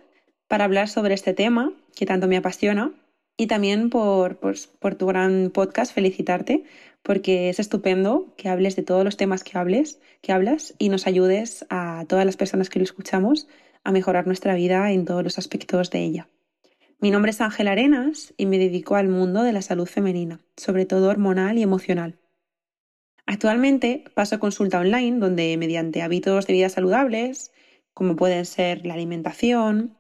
para 0.46 0.66
hablar 0.66 0.90
sobre 0.90 1.14
este 1.14 1.33
tema 1.33 1.72
que 1.96 2.04
tanto 2.04 2.28
me 2.28 2.37
apasiona 2.37 2.92
y 3.38 3.46
también 3.46 3.88
por, 3.88 4.37
por 4.37 4.94
tu 4.94 5.07
gran 5.07 5.52
podcast, 5.54 5.94
felicitarte, 5.94 6.64
porque 7.02 7.48
es 7.48 7.61
estupendo 7.61 8.35
que 8.37 8.50
hables 8.50 8.76
de 8.76 8.83
todos 8.83 9.07
los 9.07 9.16
temas 9.16 9.42
que 9.42 9.57
hables, 9.57 9.98
que 10.20 10.33
hablas 10.33 10.74
y 10.76 10.90
nos 10.90 11.07
ayudes 11.07 11.64
a 11.70 12.04
todas 12.11 12.26
las 12.26 12.37
personas 12.37 12.68
que 12.68 12.78
lo 12.78 12.85
escuchamos 12.85 13.48
a 13.85 13.90
mejorar 13.90 14.26
nuestra 14.26 14.54
vida 14.54 14.92
en 14.92 15.07
todos 15.07 15.24
los 15.24 15.38
aspectos 15.38 15.88
de 15.88 16.00
ella. 16.00 16.28
Mi 17.00 17.11
nombre 17.11 17.30
es 17.30 17.40
Ángel 17.40 17.68
Arenas 17.68 18.35
y 18.37 18.44
me 18.44 18.59
dedico 18.59 18.96
al 18.96 19.09
mundo 19.09 19.42
de 19.44 19.52
la 19.52 19.62
salud 19.62 19.87
femenina, 19.87 20.40
sobre 20.59 20.85
todo 20.85 21.09
hormonal 21.09 21.57
y 21.57 21.62
emocional. 21.62 22.18
Actualmente 23.26 24.04
paso 24.14 24.38
consulta 24.38 24.80
online 24.80 25.18
donde 25.18 25.56
mediante 25.56 26.02
hábitos 26.02 26.46
de 26.46 26.52
vida 26.52 26.68
saludables, 26.68 27.52
como 27.94 28.16
pueden 28.16 28.44
ser 28.44 28.84
la 28.84 28.94
alimentación, 28.94 29.96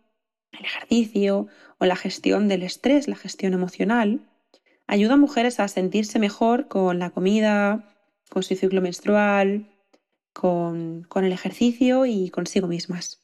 el 0.52 0.64
ejercicio 0.64 1.46
o 1.78 1.84
la 1.86 1.96
gestión 1.96 2.48
del 2.48 2.62
estrés, 2.62 3.08
la 3.08 3.16
gestión 3.16 3.54
emocional, 3.54 4.28
ayuda 4.86 5.14
a 5.14 5.18
mujeres 5.18 5.60
a 5.60 5.68
sentirse 5.68 6.18
mejor 6.18 6.68
con 6.68 6.98
la 6.98 7.10
comida, 7.10 7.94
con 8.28 8.42
su 8.42 8.54
ciclo 8.54 8.80
menstrual, 8.80 9.70
con, 10.32 11.04
con 11.04 11.24
el 11.24 11.32
ejercicio 11.32 12.06
y 12.06 12.30
consigo 12.30 12.66
mismas. 12.66 13.20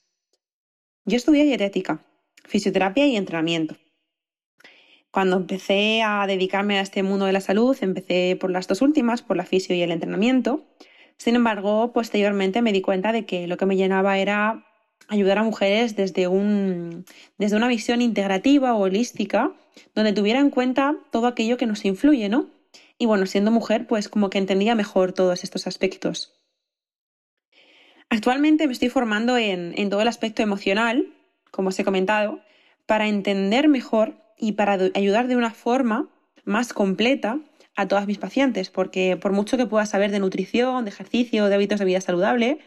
Yo 1.04 1.16
estudié 1.16 1.44
dietética, 1.44 2.04
fisioterapia 2.44 3.06
y 3.06 3.16
entrenamiento. 3.16 3.76
Cuando 5.10 5.36
empecé 5.36 6.02
a 6.02 6.26
dedicarme 6.26 6.78
a 6.78 6.82
este 6.82 7.02
mundo 7.02 7.26
de 7.26 7.32
la 7.32 7.40
salud, 7.40 7.76
empecé 7.80 8.36
por 8.40 8.50
las 8.50 8.68
dos 8.68 8.80
últimas, 8.80 9.22
por 9.22 9.36
la 9.36 9.44
fisio 9.44 9.74
y 9.74 9.82
el 9.82 9.90
entrenamiento. 9.90 10.64
Sin 11.16 11.34
embargo, 11.34 11.92
posteriormente 11.92 12.62
me 12.62 12.72
di 12.72 12.80
cuenta 12.80 13.12
de 13.12 13.26
que 13.26 13.46
lo 13.48 13.56
que 13.56 13.66
me 13.66 13.76
llenaba 13.76 14.18
era 14.18 14.64
ayudar 15.08 15.38
a 15.38 15.42
mujeres 15.42 15.96
desde, 15.96 16.28
un, 16.28 17.04
desde 17.38 17.56
una 17.56 17.66
visión 17.66 18.00
integrativa 18.00 18.74
o 18.74 18.82
holística, 18.82 19.52
donde 19.94 20.12
tuviera 20.12 20.38
en 20.38 20.50
cuenta 20.50 20.94
todo 21.10 21.26
aquello 21.26 21.56
que 21.56 21.66
nos 21.66 21.84
influye, 21.84 22.28
¿no? 22.28 22.48
Y 22.96 23.06
bueno, 23.06 23.26
siendo 23.26 23.50
mujer, 23.50 23.88
pues 23.88 24.08
como 24.08 24.30
que 24.30 24.38
entendía 24.38 24.76
mejor 24.76 25.12
todos 25.12 25.42
estos 25.42 25.66
aspectos. 25.66 26.40
Actualmente 28.08 28.66
me 28.66 28.72
estoy 28.72 28.90
formando 28.90 29.36
en, 29.36 29.74
en 29.76 29.90
todo 29.90 30.02
el 30.02 30.08
aspecto 30.08 30.42
emocional, 30.42 31.12
como 31.50 31.70
os 31.70 31.78
he 31.78 31.84
comentado, 31.84 32.40
para 32.86 33.08
entender 33.08 33.68
mejor 33.68 34.14
y 34.40 34.52
para 34.52 34.78
ayudar 34.94 35.28
de 35.28 35.36
una 35.36 35.50
forma 35.50 36.08
más 36.44 36.72
completa 36.72 37.38
a 37.76 37.86
todas 37.86 38.06
mis 38.06 38.18
pacientes, 38.18 38.70
porque 38.70 39.16
por 39.16 39.32
mucho 39.32 39.56
que 39.56 39.66
pueda 39.66 39.86
saber 39.86 40.10
de 40.10 40.18
nutrición, 40.18 40.84
de 40.84 40.90
ejercicio, 40.90 41.46
de 41.46 41.54
hábitos 41.54 41.78
de 41.78 41.84
vida 41.84 42.00
saludable, 42.00 42.58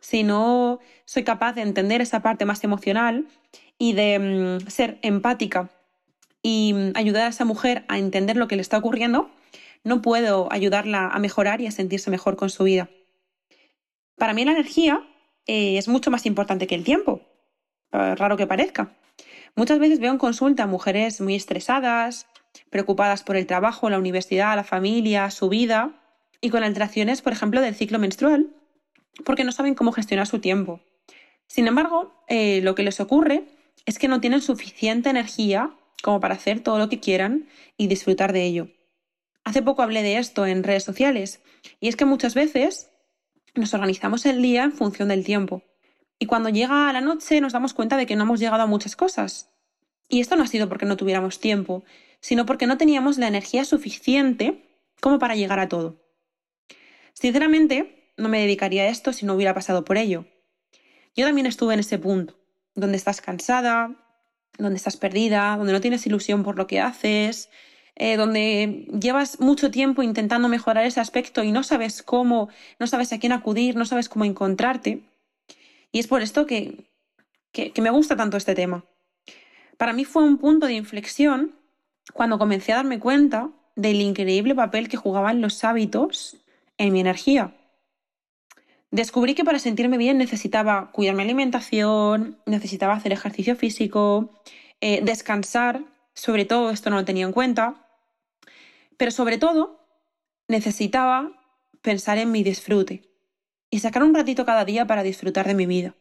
si 0.00 0.22
no 0.22 0.78
soy 1.04 1.24
capaz 1.24 1.54
de 1.54 1.62
entender 1.62 2.00
esa 2.00 2.20
parte 2.22 2.44
más 2.44 2.62
emocional 2.64 3.26
y 3.78 3.92
de 3.92 4.58
mm, 4.60 4.70
ser 4.70 4.98
empática 5.02 5.70
y 6.42 6.72
mm, 6.74 6.92
ayudar 6.94 7.24
a 7.24 7.28
esa 7.28 7.44
mujer 7.44 7.84
a 7.88 7.98
entender 7.98 8.36
lo 8.36 8.48
que 8.48 8.56
le 8.56 8.62
está 8.62 8.78
ocurriendo, 8.78 9.30
no 9.84 10.02
puedo 10.02 10.48
ayudarla 10.52 11.08
a 11.08 11.18
mejorar 11.18 11.60
y 11.60 11.66
a 11.66 11.70
sentirse 11.70 12.10
mejor 12.10 12.36
con 12.36 12.50
su 12.50 12.64
vida. 12.64 12.88
Para 14.16 14.32
mí 14.32 14.44
la 14.44 14.52
energía 14.52 15.02
eh, 15.46 15.76
es 15.76 15.88
mucho 15.88 16.10
más 16.10 16.24
importante 16.26 16.66
que 16.66 16.74
el 16.74 16.84
tiempo, 16.84 17.20
raro 17.90 18.36
que 18.36 18.46
parezca. 18.46 18.96
Muchas 19.56 19.78
veces 19.78 20.00
veo 20.00 20.12
en 20.12 20.18
consulta 20.18 20.66
mujeres 20.66 21.20
muy 21.22 21.34
estresadas, 21.34 22.26
preocupadas 22.68 23.22
por 23.22 23.36
el 23.36 23.46
trabajo, 23.46 23.88
la 23.88 23.98
universidad, 23.98 24.54
la 24.54 24.64
familia, 24.64 25.30
su 25.30 25.48
vida, 25.48 26.02
y 26.42 26.50
con 26.50 26.62
alteraciones, 26.62 27.22
por 27.22 27.32
ejemplo, 27.32 27.62
del 27.62 27.74
ciclo 27.74 27.98
menstrual, 27.98 28.54
porque 29.24 29.44
no 29.44 29.52
saben 29.52 29.74
cómo 29.74 29.92
gestionar 29.92 30.26
su 30.26 30.40
tiempo. 30.40 30.80
Sin 31.46 31.66
embargo, 31.66 32.22
eh, 32.28 32.60
lo 32.62 32.74
que 32.74 32.82
les 32.82 33.00
ocurre 33.00 33.44
es 33.86 33.98
que 33.98 34.08
no 34.08 34.20
tienen 34.20 34.42
suficiente 34.42 35.08
energía 35.08 35.74
como 36.02 36.20
para 36.20 36.34
hacer 36.34 36.60
todo 36.60 36.78
lo 36.78 36.90
que 36.90 37.00
quieran 37.00 37.48
y 37.78 37.86
disfrutar 37.86 38.34
de 38.34 38.44
ello. 38.44 38.68
Hace 39.44 39.62
poco 39.62 39.82
hablé 39.82 40.02
de 40.02 40.18
esto 40.18 40.44
en 40.44 40.64
redes 40.64 40.84
sociales, 40.84 41.40
y 41.80 41.88
es 41.88 41.96
que 41.96 42.04
muchas 42.04 42.34
veces 42.34 42.90
nos 43.54 43.72
organizamos 43.72 44.26
el 44.26 44.42
día 44.42 44.64
en 44.64 44.72
función 44.72 45.08
del 45.08 45.24
tiempo. 45.24 45.62
Y 46.18 46.26
cuando 46.26 46.48
llega 46.48 46.92
la 46.92 47.00
noche 47.00 47.40
nos 47.40 47.52
damos 47.52 47.74
cuenta 47.74 47.96
de 47.96 48.06
que 48.06 48.16
no 48.16 48.24
hemos 48.24 48.40
llegado 48.40 48.62
a 48.62 48.66
muchas 48.66 48.96
cosas. 48.96 49.50
Y 50.08 50.20
esto 50.20 50.36
no 50.36 50.44
ha 50.44 50.46
sido 50.46 50.68
porque 50.68 50.86
no 50.86 50.96
tuviéramos 50.96 51.40
tiempo, 51.40 51.84
sino 52.20 52.46
porque 52.46 52.66
no 52.66 52.78
teníamos 52.78 53.18
la 53.18 53.28
energía 53.28 53.64
suficiente 53.64 54.80
como 55.00 55.18
para 55.18 55.34
llegar 55.34 55.58
a 55.58 55.68
todo. 55.68 56.00
Sinceramente, 57.12 58.12
no 58.16 58.28
me 58.28 58.40
dedicaría 58.40 58.84
a 58.84 58.88
esto 58.88 59.12
si 59.12 59.26
no 59.26 59.34
hubiera 59.34 59.54
pasado 59.54 59.84
por 59.84 59.98
ello. 59.98 60.26
Yo 61.14 61.26
también 61.26 61.46
estuve 61.46 61.74
en 61.74 61.80
ese 61.80 61.98
punto, 61.98 62.38
donde 62.74 62.96
estás 62.96 63.20
cansada, 63.20 63.96
donde 64.58 64.76
estás 64.76 64.96
perdida, 64.96 65.56
donde 65.56 65.72
no 65.72 65.80
tienes 65.80 66.06
ilusión 66.06 66.44
por 66.44 66.56
lo 66.56 66.66
que 66.66 66.80
haces, 66.80 67.50
eh, 67.94 68.16
donde 68.16 68.86
llevas 69.00 69.40
mucho 69.40 69.70
tiempo 69.70 70.02
intentando 70.02 70.48
mejorar 70.48 70.84
ese 70.84 71.00
aspecto 71.00 71.42
y 71.42 71.52
no 71.52 71.62
sabes 71.62 72.02
cómo, 72.02 72.48
no 72.78 72.86
sabes 72.86 73.12
a 73.12 73.18
quién 73.18 73.32
acudir, 73.32 73.76
no 73.76 73.86
sabes 73.86 74.08
cómo 74.08 74.24
encontrarte. 74.24 75.02
Y 75.96 76.00
es 76.00 76.08
por 76.08 76.20
esto 76.20 76.44
que, 76.44 76.90
que, 77.52 77.80
me 77.80 77.88
gusta 77.88 78.16
tanto 78.16 78.36
este 78.36 78.54
tema. 78.54 78.84
Para 79.78 79.94
mí 79.94 80.04
fue 80.04 80.24
un 80.24 80.36
punto 80.36 80.66
de 80.66 80.74
inflexión 80.74 81.54
cuando 82.12 82.38
comencé 82.38 82.74
a 82.74 82.76
darme 82.76 83.00
cuenta 83.00 83.48
del 83.76 84.02
increíble 84.02 84.54
papel 84.54 84.90
que 84.90 84.98
jugaban 84.98 85.40
los 85.40 85.64
hábitos 85.64 86.36
en 86.76 86.92
mi 86.92 87.00
energía. 87.00 87.56
Descubrí 88.90 89.34
que 89.34 89.42
para 89.42 89.58
sentirme 89.58 89.96
bien 89.96 90.18
necesitaba 90.18 90.92
cuidar 90.92 91.14
mi 91.14 91.22
alimentación, 91.22 92.42
necesitaba 92.44 92.92
hacer 92.92 93.12
ejercicio 93.14 93.56
físico, 93.56 94.34
eh, 94.82 95.00
descansar, 95.02 95.82
sobre 96.12 96.44
todo 96.44 96.68
esto 96.72 96.90
no 96.90 96.96
lo 96.96 97.06
tenía 97.06 97.24
en 97.24 97.32
cuenta, 97.32 97.88
pero 98.98 99.10
sobre 99.10 99.38
todo 99.38 99.80
necesitaba 100.46 101.32
pensar 101.80 102.18
en 102.18 102.32
mi 102.32 102.42
disfrute 102.42 103.15
y 103.76 103.80
sacar 103.80 104.02
un 104.02 104.14
ratito 104.14 104.46
cada 104.46 104.64
día 104.64 104.86
para 104.86 105.02
disfrutar 105.02 105.46
de 105.46 105.54
mi 105.54 105.66
vida. 105.66 105.94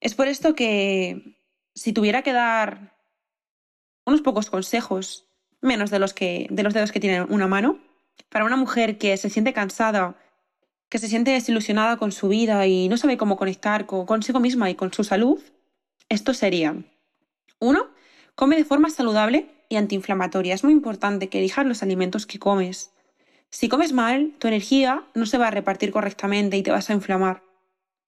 Es 0.00 0.14
por 0.14 0.26
esto 0.26 0.56
que 0.56 1.36
si 1.74 1.92
tuviera 1.92 2.22
que 2.22 2.32
dar 2.32 2.96
unos 4.04 4.20
pocos 4.20 4.50
consejos, 4.50 5.28
menos 5.60 5.90
de 5.90 6.00
los, 6.00 6.12
que, 6.12 6.48
de 6.50 6.62
los 6.64 6.74
dedos 6.74 6.90
que 6.90 6.98
tienen 6.98 7.26
una 7.30 7.46
mano, 7.46 7.78
para 8.28 8.44
una 8.44 8.56
mujer 8.56 8.98
que 8.98 9.16
se 9.16 9.30
siente 9.30 9.52
cansada 9.52 10.16
que 10.88 10.98
se 10.98 11.06
siente 11.06 11.30
desilusionada 11.30 11.96
con 11.96 12.10
su 12.10 12.28
vida 12.28 12.66
y 12.66 12.88
no 12.88 12.96
sabe 12.96 13.16
cómo 13.16 13.36
conectar 13.36 13.86
con, 13.86 14.06
consigo 14.06 14.40
misma 14.40 14.68
y 14.70 14.74
con 14.74 14.92
su 14.92 15.04
salud, 15.04 15.40
estos 16.08 16.36
serían, 16.38 16.90
uno, 17.60 17.90
come 18.34 18.56
de 18.56 18.64
forma 18.64 18.90
saludable 18.90 19.46
y 19.68 19.76
antiinflamatoria. 19.76 20.52
Es 20.52 20.64
muy 20.64 20.72
importante 20.72 21.28
que 21.28 21.38
elijas 21.38 21.64
los 21.64 21.84
alimentos 21.84 22.26
que 22.26 22.40
comes. 22.40 22.90
Si 23.50 23.68
comes 23.68 23.92
mal, 23.92 24.32
tu 24.38 24.48
energía 24.48 25.04
no 25.14 25.26
se 25.26 25.38
va 25.38 25.48
a 25.48 25.50
repartir 25.50 25.90
correctamente 25.90 26.56
y 26.56 26.62
te 26.62 26.70
vas 26.70 26.88
a 26.88 26.92
inflamar. 26.94 27.42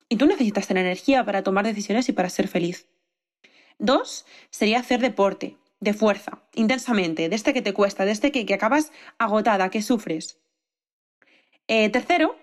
Y 0.09 0.17
tú 0.17 0.27
necesitas 0.27 0.67
tener 0.67 0.87
energía 0.87 1.25
para 1.25 1.43
tomar 1.43 1.65
decisiones 1.65 2.09
y 2.09 2.13
para 2.13 2.31
ser 2.31 2.49
feliz. 2.49 2.87
Dos, 3.79 4.25
sería 4.51 4.79
hacer 4.79 5.01
deporte, 5.01 5.57
de 5.81 5.95
fuerza, 5.95 6.43
intensamente, 6.55 7.29
de 7.29 7.35
este 7.35 7.53
que 7.53 7.63
te 7.63 7.75
cuesta, 7.75 8.05
de 8.05 8.13
este 8.13 8.31
que, 8.31 8.47
que 8.47 8.55
acabas 8.55 8.93
agotada, 9.19 9.69
que 9.69 9.83
sufres. 9.83 10.39
Eh, 11.67 11.91
tercero, 11.91 12.37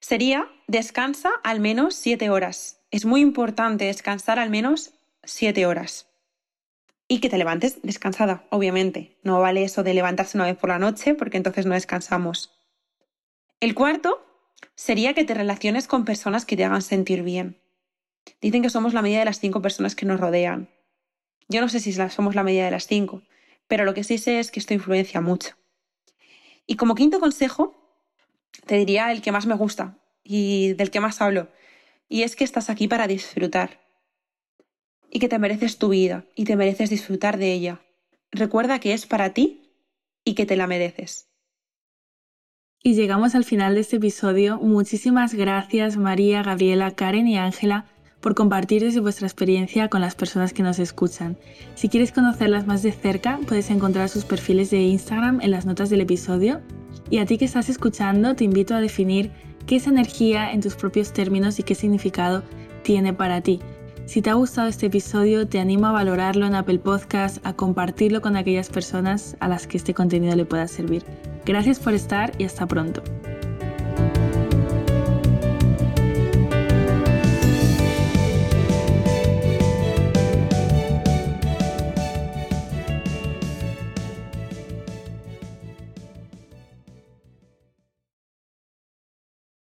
sería 0.00 0.50
descansa 0.66 1.30
al 1.42 1.60
menos 1.60 1.94
siete 1.94 2.28
horas. 2.28 2.82
Es 2.90 3.06
muy 3.06 3.22
importante 3.22 3.86
descansar 3.86 4.38
al 4.38 4.50
menos 4.50 4.92
siete 5.22 5.64
horas. 5.64 6.08
Y 7.14 7.20
que 7.20 7.28
te 7.28 7.38
levantes 7.38 7.80
descansada, 7.82 8.44
obviamente. 8.50 9.20
No 9.22 9.38
vale 9.38 9.62
eso 9.62 9.84
de 9.84 9.94
levantarse 9.94 10.36
una 10.36 10.46
vez 10.46 10.56
por 10.56 10.70
la 10.70 10.80
noche 10.80 11.14
porque 11.14 11.36
entonces 11.36 11.64
no 11.64 11.74
descansamos. 11.74 12.50
El 13.60 13.76
cuarto 13.76 14.26
sería 14.74 15.14
que 15.14 15.22
te 15.22 15.32
relaciones 15.32 15.86
con 15.86 16.04
personas 16.04 16.44
que 16.44 16.56
te 16.56 16.64
hagan 16.64 16.82
sentir 16.82 17.22
bien. 17.22 17.62
Dicen 18.40 18.62
que 18.62 18.68
somos 18.68 18.94
la 18.94 19.00
media 19.00 19.20
de 19.20 19.26
las 19.26 19.38
cinco 19.38 19.62
personas 19.62 19.94
que 19.94 20.06
nos 20.06 20.18
rodean. 20.18 20.68
Yo 21.46 21.60
no 21.60 21.68
sé 21.68 21.78
si 21.78 21.92
somos 21.92 22.34
la 22.34 22.42
media 22.42 22.64
de 22.64 22.72
las 22.72 22.88
cinco, 22.88 23.22
pero 23.68 23.84
lo 23.84 23.94
que 23.94 24.02
sí 24.02 24.18
sé 24.18 24.40
es 24.40 24.50
que 24.50 24.58
esto 24.58 24.74
influencia 24.74 25.20
mucho. 25.20 25.54
Y 26.66 26.74
como 26.74 26.96
quinto 26.96 27.20
consejo, 27.20 27.76
te 28.66 28.74
diría 28.74 29.12
el 29.12 29.22
que 29.22 29.30
más 29.30 29.46
me 29.46 29.54
gusta 29.54 29.98
y 30.24 30.72
del 30.72 30.90
que 30.90 30.98
más 30.98 31.20
hablo. 31.20 31.46
Y 32.08 32.24
es 32.24 32.34
que 32.34 32.42
estás 32.42 32.70
aquí 32.70 32.88
para 32.88 33.06
disfrutar. 33.06 33.83
Y 35.14 35.20
que 35.20 35.30
te 35.30 35.38
mereces 35.38 35.78
tu 35.78 35.88
vida 35.88 36.26
y 36.34 36.44
te 36.44 36.56
mereces 36.56 36.90
disfrutar 36.90 37.38
de 37.38 37.54
ella. 37.54 37.80
Recuerda 38.32 38.80
que 38.80 38.92
es 38.92 39.06
para 39.06 39.32
ti 39.32 39.70
y 40.24 40.34
que 40.34 40.44
te 40.44 40.56
la 40.56 40.66
mereces. 40.66 41.28
Y 42.82 42.94
llegamos 42.94 43.34
al 43.34 43.44
final 43.44 43.76
de 43.76 43.80
este 43.80 43.96
episodio. 43.96 44.58
Muchísimas 44.58 45.32
gracias 45.32 45.96
María, 45.96 46.42
Gabriela, 46.42 46.90
Karen 46.90 47.28
y 47.28 47.38
Ángela 47.38 47.86
por 48.20 48.34
compartir 48.34 48.82
desde 48.82 49.00
vuestra 49.00 49.26
experiencia 49.26 49.88
con 49.88 50.00
las 50.00 50.14
personas 50.14 50.52
que 50.52 50.62
nos 50.62 50.78
escuchan. 50.78 51.36
Si 51.74 51.88
quieres 51.88 52.10
conocerlas 52.10 52.66
más 52.66 52.82
de 52.82 52.90
cerca, 52.90 53.38
puedes 53.46 53.70
encontrar 53.70 54.08
sus 54.08 54.24
perfiles 54.24 54.70
de 54.70 54.80
Instagram 54.80 55.42
en 55.42 55.50
las 55.50 55.64
notas 55.64 55.90
del 55.90 56.00
episodio 56.00 56.60
y 57.08 57.18
a 57.18 57.26
ti 57.26 57.38
que 57.38 57.44
estás 57.44 57.68
escuchando 57.68 58.34
te 58.34 58.44
invito 58.44 58.74
a 58.74 58.80
definir 58.80 59.30
qué 59.66 59.76
es 59.76 59.86
energía 59.86 60.52
en 60.52 60.60
tus 60.60 60.74
propios 60.74 61.12
términos 61.12 61.58
y 61.58 61.62
qué 61.62 61.74
significado 61.74 62.42
tiene 62.82 63.12
para 63.12 63.40
ti. 63.40 63.60
Si 64.06 64.20
te 64.20 64.28
ha 64.30 64.34
gustado 64.34 64.68
este 64.68 64.86
episodio, 64.86 65.48
te 65.48 65.58
animo 65.58 65.86
a 65.86 65.92
valorarlo 65.92 66.44
en 66.46 66.54
Apple 66.54 66.78
Podcast, 66.78 67.44
a 67.44 67.54
compartirlo 67.54 68.20
con 68.20 68.36
aquellas 68.36 68.68
personas 68.68 69.34
a 69.40 69.48
las 69.48 69.66
que 69.66 69.78
este 69.78 69.94
contenido 69.94 70.36
le 70.36 70.44
pueda 70.44 70.68
servir. 70.68 71.04
Gracias 71.46 71.78
por 71.78 71.94
estar 71.94 72.32
y 72.38 72.44
hasta 72.44 72.66
pronto. 72.66 73.02